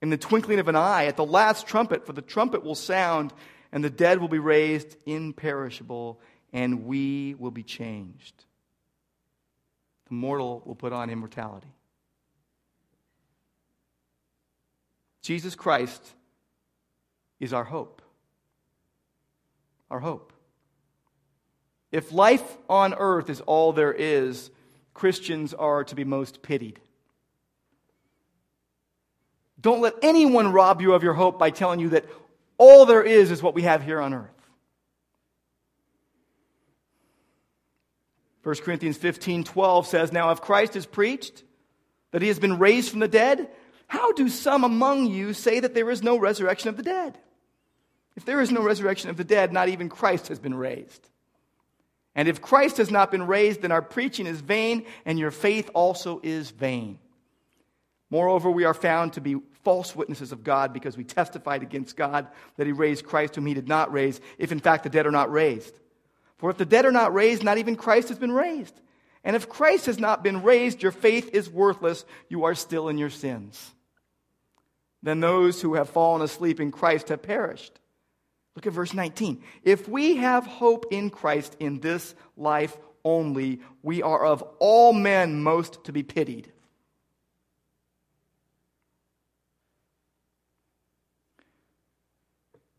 in 0.00 0.10
the 0.10 0.16
twinkling 0.16 0.58
of 0.58 0.68
an 0.68 0.76
eye, 0.76 1.06
at 1.06 1.16
the 1.16 1.24
last 1.24 1.66
trumpet, 1.66 2.04
for 2.06 2.12
the 2.12 2.22
trumpet 2.22 2.64
will 2.64 2.74
sound, 2.74 3.32
and 3.72 3.82
the 3.82 3.90
dead 3.90 4.20
will 4.20 4.28
be 4.28 4.38
raised 4.38 4.96
imperishable, 5.06 6.20
and 6.52 6.84
we 6.84 7.34
will 7.38 7.50
be 7.50 7.62
changed. 7.62 8.44
The 10.08 10.14
mortal 10.14 10.62
will 10.66 10.74
put 10.74 10.92
on 10.92 11.08
immortality. 11.08 11.72
Jesus 15.22 15.54
Christ 15.54 16.02
is 17.38 17.52
our 17.52 17.64
hope. 17.64 18.02
Our 19.90 20.00
hope. 20.00 20.31
If 21.92 22.10
life 22.10 22.56
on 22.70 22.94
earth 22.94 23.28
is 23.28 23.42
all 23.42 23.74
there 23.74 23.92
is, 23.92 24.50
Christians 24.94 25.52
are 25.52 25.84
to 25.84 25.94
be 25.94 26.04
most 26.04 26.42
pitied. 26.42 26.80
Don't 29.60 29.82
let 29.82 29.94
anyone 30.02 30.52
rob 30.52 30.80
you 30.80 30.94
of 30.94 31.02
your 31.02 31.12
hope 31.12 31.38
by 31.38 31.50
telling 31.50 31.78
you 31.78 31.90
that 31.90 32.06
all 32.58 32.86
there 32.86 33.02
is 33.02 33.30
is 33.30 33.42
what 33.42 33.54
we 33.54 33.62
have 33.62 33.82
here 33.82 34.00
on 34.00 34.14
earth. 34.14 34.30
1 38.42 38.56
Corinthians 38.56 38.96
15 38.96 39.44
12 39.44 39.86
says, 39.86 40.12
Now 40.12 40.30
if 40.30 40.40
Christ 40.40 40.74
is 40.74 40.86
preached 40.86 41.44
that 42.10 42.22
he 42.22 42.28
has 42.28 42.40
been 42.40 42.58
raised 42.58 42.90
from 42.90 43.00
the 43.00 43.08
dead, 43.08 43.48
How 43.86 44.12
do 44.12 44.28
some 44.28 44.64
among 44.64 45.06
you 45.06 45.34
say 45.34 45.60
that 45.60 45.74
there 45.74 45.90
is 45.90 46.02
no 46.02 46.16
resurrection 46.16 46.70
of 46.70 46.76
the 46.76 46.82
dead? 46.82 47.18
If 48.16 48.24
there 48.24 48.40
is 48.40 48.50
no 48.50 48.62
resurrection 48.62 49.10
of 49.10 49.16
the 49.16 49.24
dead, 49.24 49.52
not 49.52 49.68
even 49.68 49.88
Christ 49.88 50.28
has 50.28 50.40
been 50.40 50.54
raised. 50.54 51.08
And 52.14 52.28
if 52.28 52.42
Christ 52.42 52.76
has 52.76 52.90
not 52.90 53.10
been 53.10 53.26
raised, 53.26 53.62
then 53.62 53.72
our 53.72 53.82
preaching 53.82 54.26
is 54.26 54.40
vain, 54.40 54.84
and 55.04 55.18
your 55.18 55.30
faith 55.30 55.70
also 55.74 56.20
is 56.22 56.50
vain. 56.50 56.98
Moreover, 58.10 58.50
we 58.50 58.64
are 58.64 58.74
found 58.74 59.14
to 59.14 59.22
be 59.22 59.36
false 59.64 59.96
witnesses 59.96 60.32
of 60.32 60.44
God 60.44 60.72
because 60.72 60.96
we 60.96 61.04
testified 61.04 61.62
against 61.62 61.96
God 61.96 62.26
that 62.56 62.66
he 62.66 62.72
raised 62.72 63.06
Christ 63.06 63.36
whom 63.36 63.46
he 63.46 63.54
did 63.54 63.68
not 63.68 63.92
raise, 63.92 64.20
if 64.36 64.52
in 64.52 64.60
fact 64.60 64.84
the 64.84 64.90
dead 64.90 65.06
are 65.06 65.12
not 65.12 65.32
raised. 65.32 65.74
For 66.36 66.50
if 66.50 66.58
the 66.58 66.66
dead 66.66 66.84
are 66.84 66.92
not 66.92 67.14
raised, 67.14 67.42
not 67.42 67.58
even 67.58 67.76
Christ 67.76 68.08
has 68.08 68.18
been 68.18 68.32
raised. 68.32 68.74
And 69.24 69.36
if 69.36 69.48
Christ 69.48 69.86
has 69.86 69.98
not 69.98 70.24
been 70.24 70.42
raised, 70.42 70.82
your 70.82 70.92
faith 70.92 71.30
is 71.32 71.48
worthless. 71.48 72.04
You 72.28 72.44
are 72.44 72.54
still 72.54 72.88
in 72.88 72.98
your 72.98 73.10
sins. 73.10 73.72
Then 75.02 75.20
those 75.20 75.62
who 75.62 75.74
have 75.74 75.88
fallen 75.88 76.22
asleep 76.22 76.60
in 76.60 76.72
Christ 76.72 77.08
have 77.08 77.22
perished. 77.22 77.78
Look 78.54 78.66
at 78.66 78.72
verse 78.72 78.92
19. 78.92 79.42
If 79.62 79.88
we 79.88 80.16
have 80.16 80.46
hope 80.46 80.86
in 80.90 81.10
Christ 81.10 81.56
in 81.58 81.80
this 81.80 82.14
life 82.36 82.76
only, 83.04 83.60
we 83.82 84.02
are 84.02 84.24
of 84.24 84.42
all 84.58 84.92
men 84.92 85.42
most 85.42 85.84
to 85.84 85.92
be 85.92 86.02
pitied. 86.02 86.52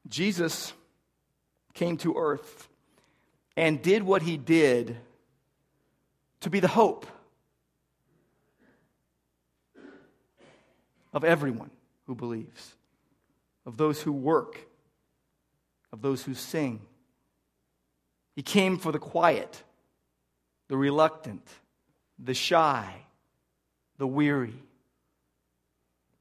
Jesus 0.08 0.74
came 1.74 1.98
to 1.98 2.16
earth 2.18 2.70
and 3.58 3.82
did 3.82 4.04
what 4.04 4.22
he 4.22 4.38
did 4.38 4.98
to 6.42 6.50
be 6.52 6.60
the 6.60 6.68
hope 6.68 7.08
of 11.14 11.24
everyone 11.24 11.72
who 12.06 12.14
believes, 12.14 12.76
of 13.66 13.78
those 13.78 14.02
who 14.02 14.12
work 14.12 14.68
of 15.94 16.02
those 16.02 16.24
who 16.24 16.34
sing. 16.34 16.82
He 18.36 18.42
came 18.42 18.80
for 18.80 18.92
the 18.92 19.00
quiet, 19.00 19.64
the 20.68 20.76
reluctant, 20.76 21.48
the 22.18 22.34
shy, 22.34 22.92
the 24.00 24.08
weary, 24.08 24.56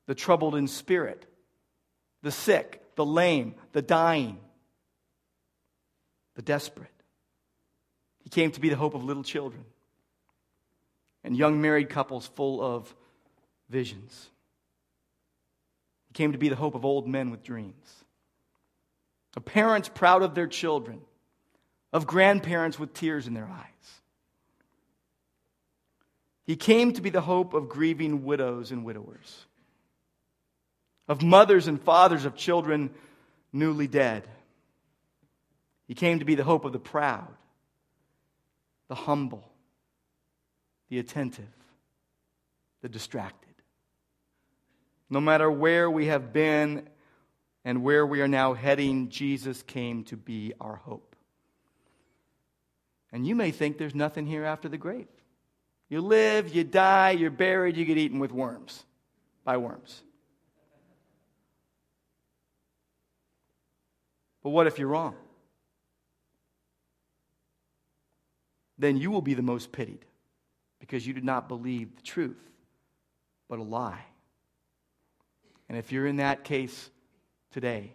the 0.06 0.14
troubled 0.14 0.54
in 0.54 0.68
spirit, 0.68 1.24
the 2.20 2.30
sick, 2.30 2.82
the 2.96 3.04
lame, 3.04 3.54
the 3.72 3.80
dying, 3.80 4.38
the 6.34 6.42
desperate. 6.42 6.88
He 8.22 8.28
came 8.28 8.52
to 8.52 8.60
be 8.60 8.68
the 8.68 8.76
hope 8.76 8.94
of 8.94 9.02
little 9.02 9.24
children 9.24 9.64
and 11.24 11.34
young 11.34 11.62
married 11.62 11.88
couples 11.88 12.26
full 12.26 12.62
of 12.62 12.94
visions. 13.70 14.28
He 16.08 16.12
came 16.12 16.32
to 16.32 16.38
be 16.38 16.50
the 16.50 16.56
hope 16.56 16.74
of 16.74 16.84
old 16.84 17.08
men 17.08 17.30
with 17.30 17.42
dreams 17.42 18.01
of 19.36 19.44
parents 19.44 19.88
proud 19.88 20.22
of 20.22 20.34
their 20.34 20.46
children, 20.46 21.00
of 21.92 22.06
grandparents 22.06 22.78
with 22.78 22.94
tears 22.94 23.26
in 23.26 23.34
their 23.34 23.46
eyes. 23.46 23.66
He 26.44 26.56
came 26.56 26.92
to 26.94 27.02
be 27.02 27.10
the 27.10 27.20
hope 27.20 27.54
of 27.54 27.68
grieving 27.68 28.24
widows 28.24 28.72
and 28.72 28.84
widowers, 28.84 29.46
of 31.08 31.22
mothers 31.22 31.66
and 31.66 31.80
fathers 31.80 32.24
of 32.24 32.34
children 32.34 32.90
newly 33.52 33.86
dead. 33.86 34.26
He 35.86 35.94
came 35.94 36.18
to 36.18 36.24
be 36.24 36.34
the 36.34 36.44
hope 36.44 36.64
of 36.64 36.72
the 36.72 36.78
proud, 36.78 37.28
the 38.88 38.94
humble, 38.94 39.48
the 40.88 40.98
attentive, 40.98 41.44
the 42.80 42.88
distracted. 42.88 43.54
No 45.08 45.20
matter 45.20 45.50
where 45.50 45.90
we 45.90 46.06
have 46.06 46.32
been 46.32 46.88
and 47.64 47.82
where 47.82 48.06
we 48.06 48.20
are 48.20 48.28
now 48.28 48.54
heading, 48.54 49.08
Jesus 49.08 49.62
came 49.62 50.04
to 50.04 50.16
be 50.16 50.52
our 50.60 50.76
hope. 50.76 51.14
And 53.12 53.26
you 53.26 53.34
may 53.34 53.50
think 53.50 53.78
there's 53.78 53.94
nothing 53.94 54.26
here 54.26 54.44
after 54.44 54.68
the 54.68 54.78
grave. 54.78 55.08
You 55.88 56.00
live, 56.00 56.54
you 56.54 56.64
die, 56.64 57.10
you're 57.10 57.30
buried, 57.30 57.76
you 57.76 57.84
get 57.84 57.98
eaten 57.98 58.18
with 58.18 58.32
worms, 58.32 58.84
by 59.44 59.58
worms. 59.58 60.02
But 64.42 64.50
what 64.50 64.66
if 64.66 64.78
you're 64.78 64.88
wrong? 64.88 65.14
Then 68.78 68.96
you 68.96 69.10
will 69.10 69.22
be 69.22 69.34
the 69.34 69.42
most 69.42 69.70
pitied 69.70 70.04
because 70.80 71.06
you 71.06 71.12
did 71.12 71.24
not 71.24 71.46
believe 71.46 71.94
the 71.94 72.02
truth, 72.02 72.40
but 73.48 73.60
a 73.60 73.62
lie. 73.62 74.04
And 75.68 75.78
if 75.78 75.92
you're 75.92 76.06
in 76.06 76.16
that 76.16 76.42
case, 76.42 76.90
today, 77.52 77.92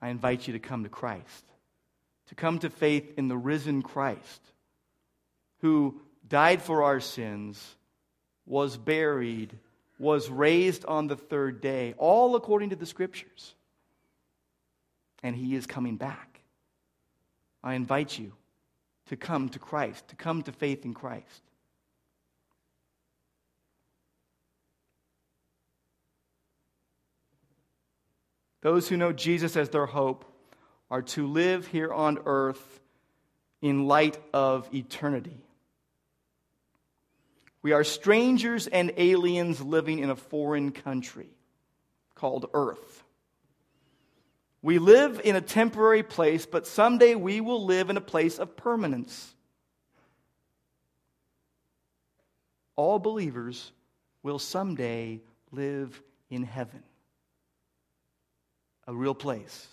I 0.00 0.08
invite 0.08 0.46
you 0.46 0.54
to 0.54 0.58
come 0.58 0.82
to 0.82 0.88
Christ, 0.88 1.44
to 2.28 2.34
come 2.34 2.58
to 2.60 2.70
faith 2.70 3.12
in 3.16 3.28
the 3.28 3.36
risen 3.36 3.82
Christ 3.82 4.40
who 5.60 6.00
died 6.28 6.60
for 6.60 6.82
our 6.82 7.00
sins, 7.00 7.76
was 8.46 8.76
buried, 8.76 9.56
was 9.98 10.28
raised 10.28 10.84
on 10.84 11.06
the 11.06 11.16
third 11.16 11.60
day, 11.60 11.94
all 11.96 12.34
according 12.34 12.70
to 12.70 12.76
the 12.76 12.86
scriptures. 12.86 13.54
And 15.22 15.36
he 15.36 15.54
is 15.54 15.66
coming 15.66 15.96
back. 15.96 16.40
I 17.62 17.74
invite 17.74 18.18
you 18.18 18.32
to 19.06 19.16
come 19.16 19.48
to 19.50 19.60
Christ, 19.60 20.08
to 20.08 20.16
come 20.16 20.42
to 20.42 20.52
faith 20.52 20.84
in 20.84 20.94
Christ. 20.94 21.42
Those 28.62 28.88
who 28.88 28.96
know 28.96 29.12
Jesus 29.12 29.56
as 29.56 29.68
their 29.68 29.86
hope 29.86 30.24
are 30.90 31.02
to 31.02 31.26
live 31.26 31.66
here 31.66 31.92
on 31.92 32.20
earth 32.24 32.80
in 33.60 33.86
light 33.86 34.18
of 34.32 34.72
eternity. 34.74 35.36
We 37.60 37.72
are 37.72 37.84
strangers 37.84 38.66
and 38.66 38.92
aliens 38.96 39.60
living 39.60 39.98
in 39.98 40.10
a 40.10 40.16
foreign 40.16 40.72
country 40.72 41.28
called 42.14 42.50
Earth. 42.54 43.04
We 44.62 44.78
live 44.78 45.20
in 45.24 45.34
a 45.34 45.40
temporary 45.40 46.04
place, 46.04 46.46
but 46.46 46.66
someday 46.66 47.16
we 47.16 47.40
will 47.40 47.64
live 47.64 47.90
in 47.90 47.96
a 47.96 48.00
place 48.00 48.38
of 48.38 48.56
permanence. 48.56 49.34
All 52.76 53.00
believers 53.00 53.72
will 54.22 54.38
someday 54.38 55.20
live 55.50 56.00
in 56.30 56.44
heaven 56.44 56.82
a 58.86 58.94
real 58.94 59.14
place. 59.14 59.66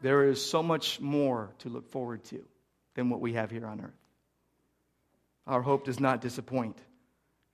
There 0.00 0.28
is 0.28 0.44
so 0.44 0.62
much 0.62 1.00
more 1.00 1.50
to 1.60 1.68
look 1.68 1.88
forward 1.90 2.24
to 2.24 2.44
than 2.94 3.10
what 3.10 3.20
we 3.20 3.34
have 3.34 3.50
here 3.50 3.66
on 3.66 3.80
earth. 3.80 3.90
Our 5.46 5.62
hope 5.62 5.84
does 5.84 6.00
not 6.00 6.20
disappoint. 6.20 6.78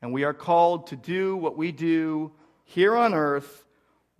And 0.02 0.12
we 0.12 0.24
are 0.24 0.34
called 0.34 0.88
to 0.88 0.96
do 0.96 1.36
what 1.36 1.56
we 1.56 1.72
do 1.72 2.32
here 2.64 2.96
on 2.96 3.14
earth 3.14 3.64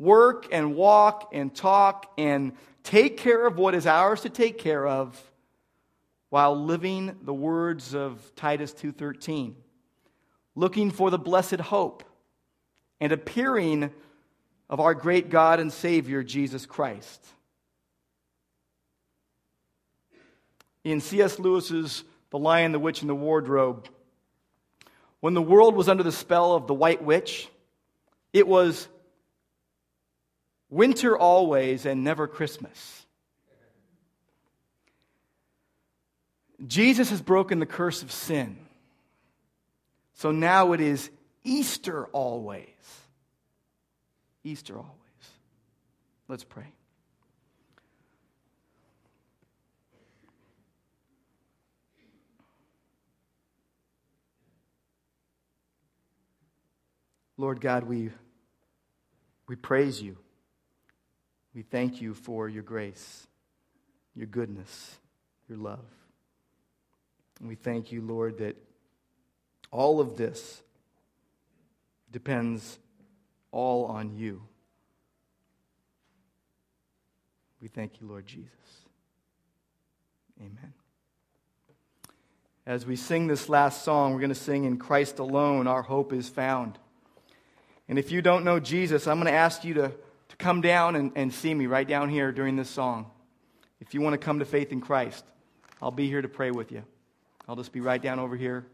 work 0.01 0.49
and 0.51 0.75
walk 0.75 1.31
and 1.33 1.55
talk 1.55 2.11
and 2.17 2.53
take 2.83 3.19
care 3.19 3.47
of 3.47 3.59
what 3.59 3.75
is 3.75 3.87
ours 3.87 4.23
to 4.23 4.31
take 4.31 4.59
care 4.59 4.87
of 4.87 5.23
while 6.31 6.57
living 6.57 7.17
the 7.23 7.35
words 7.35 7.95
of 7.95 8.35
Titus 8.35 8.73
2:13 8.73 9.55
looking 10.55 10.91
for 10.91 11.11
the 11.11 11.19
blessed 11.19 11.61
hope 11.61 12.03
and 13.01 13.13
appearing 13.13 13.91
of 14.69 14.81
our 14.81 14.95
great 14.95 15.31
God 15.31 15.59
and 15.59 15.73
Savior, 15.73 16.23
Jesus 16.23 16.67
Christ. 16.67 17.27
In 20.85 21.01
C.S. 21.01 21.39
Lewis's 21.39 22.05
The 22.31 22.39
Lion, 22.39 22.73
the 22.73 22.79
Witch, 22.79 23.01
and 23.01 23.11
the 23.11 23.15
Wardrobe, 23.15 23.89
when 25.21 25.35
the 25.35 25.43
world 25.43 25.75
was 25.75 25.89
under 25.89 26.03
the 26.03 26.13
spell 26.13 26.55
of 26.55 26.67
the 26.67 26.75
White 26.75 27.03
Witch, 27.03 27.49
it 28.33 28.47
was 28.47 28.89
winter 30.71 31.19
always 31.19 31.85
and 31.85 32.05
never 32.05 32.27
Christmas. 32.27 33.07
Jesus 36.67 37.11
has 37.11 37.21
broken 37.21 37.59
the 37.59 37.67
curse 37.67 38.03
of 38.03 38.13
sin. 38.13 38.57
So 40.15 40.31
now 40.31 40.73
it 40.73 40.81
is 40.81 41.11
Easter 41.45 42.07
always. 42.07 42.70
Easter 44.45 44.77
always. 44.77 44.91
Let's 46.29 46.45
pray. 46.45 46.73
Lord 57.37 57.61
God, 57.61 57.85
we, 57.85 58.11
we 59.49 59.57
praise 59.57 60.01
you. 60.03 60.17
We 61.55 61.63
thank 61.63 62.01
you 62.01 62.15
for 62.15 62.49
your 62.49 62.63
grace, 62.63 63.27
your 64.15 64.27
goodness, 64.27 64.99
your 65.49 65.59
love. 65.59 65.85
And 67.39 67.49
we 67.49 67.55
thank 67.55 67.93
you, 67.93 68.03
Lord, 68.03 68.39
that 68.39 68.57
All 69.71 70.01
of 70.01 70.17
this 70.17 70.63
depends 72.11 72.79
all 73.53 73.87
on 73.87 74.17
you. 74.17 74.43
We 77.61 77.69
thank 77.69 78.01
you, 78.01 78.07
Lord 78.07 78.27
Jesus. 78.27 78.51
Amen. 80.41 80.73
As 82.67 82.87
we 82.87 82.97
sing 82.97 83.27
this 83.27 83.49
last 83.49 83.85
song, 83.85 84.13
we're 84.13 84.21
going 84.21 84.31
to 84.31 84.35
sing 84.35 84.65
In 84.65 84.79
Christ 84.79 85.19
alone, 85.19 85.67
our 85.67 85.83
hope 85.83 86.13
is 86.13 86.29
found. 86.29 86.79
And 87.89 87.99
if 87.99 88.13
you 88.13 88.23
don't 88.23 88.45
know 88.45 88.61
Jesus, 88.61 89.07
I'm 89.07 89.17
going 89.17 89.27
to 89.27 89.39
ask 89.39 89.65
you 89.65 89.75
to, 89.75 89.93
to 90.29 90.37
come 90.37 90.61
down 90.61 90.95
and, 90.95 91.13
and 91.17 91.35
see 91.35 91.53
me 91.53 91.67
right 91.67 91.87
down 91.87 92.09
here 92.09 92.33
during 92.33 92.57
this 92.57 92.71
song. 92.71 93.11
If 93.81 93.95
you 93.95 94.01
want 94.01 94.15
to 94.15 94.19
come 94.19 94.39
to 94.39 94.45
faith 94.45 94.73
in 94.73 94.81
Christ, 94.81 95.25
I'll 95.83 95.91
be 95.91 96.07
here 96.07 96.23
to 96.23 96.29
pray 96.29 96.51
with 96.51 96.71
you. 96.71 96.85
I'll 97.49 97.57
just 97.57 97.73
be 97.73 97.81
right 97.81 98.01
down 98.01 98.21
over 98.21 98.37
here. 98.37 98.67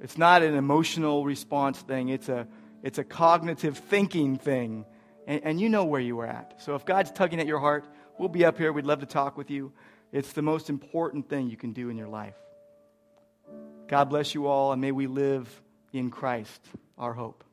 It's 0.00 0.16
not 0.16 0.42
an 0.42 0.54
emotional 0.54 1.24
response 1.24 1.78
thing, 1.80 2.08
it's 2.08 2.28
a, 2.28 2.46
it's 2.82 2.98
a 2.98 3.04
cognitive 3.04 3.78
thinking 3.78 4.36
thing. 4.36 4.84
And, 5.26 5.42
and 5.44 5.60
you 5.60 5.68
know 5.68 5.84
where 5.84 6.00
you 6.00 6.20
are 6.20 6.26
at. 6.26 6.62
So 6.62 6.74
if 6.74 6.84
God's 6.84 7.10
tugging 7.10 7.40
at 7.40 7.46
your 7.46 7.58
heart, 7.58 7.84
we'll 8.18 8.28
be 8.28 8.44
up 8.44 8.58
here. 8.58 8.72
We'd 8.72 8.86
love 8.86 9.00
to 9.00 9.06
talk 9.06 9.36
with 9.36 9.50
you. 9.50 9.72
It's 10.12 10.32
the 10.32 10.42
most 10.42 10.70
important 10.70 11.28
thing 11.28 11.50
you 11.50 11.56
can 11.56 11.72
do 11.72 11.90
in 11.90 11.96
your 11.96 12.08
life. 12.08 12.36
God 13.88 14.04
bless 14.06 14.34
you 14.34 14.46
all, 14.46 14.72
and 14.72 14.80
may 14.80 14.92
we 14.92 15.06
live 15.06 15.48
in 15.92 16.10
Christ, 16.10 16.60
our 16.98 17.12
hope. 17.12 17.44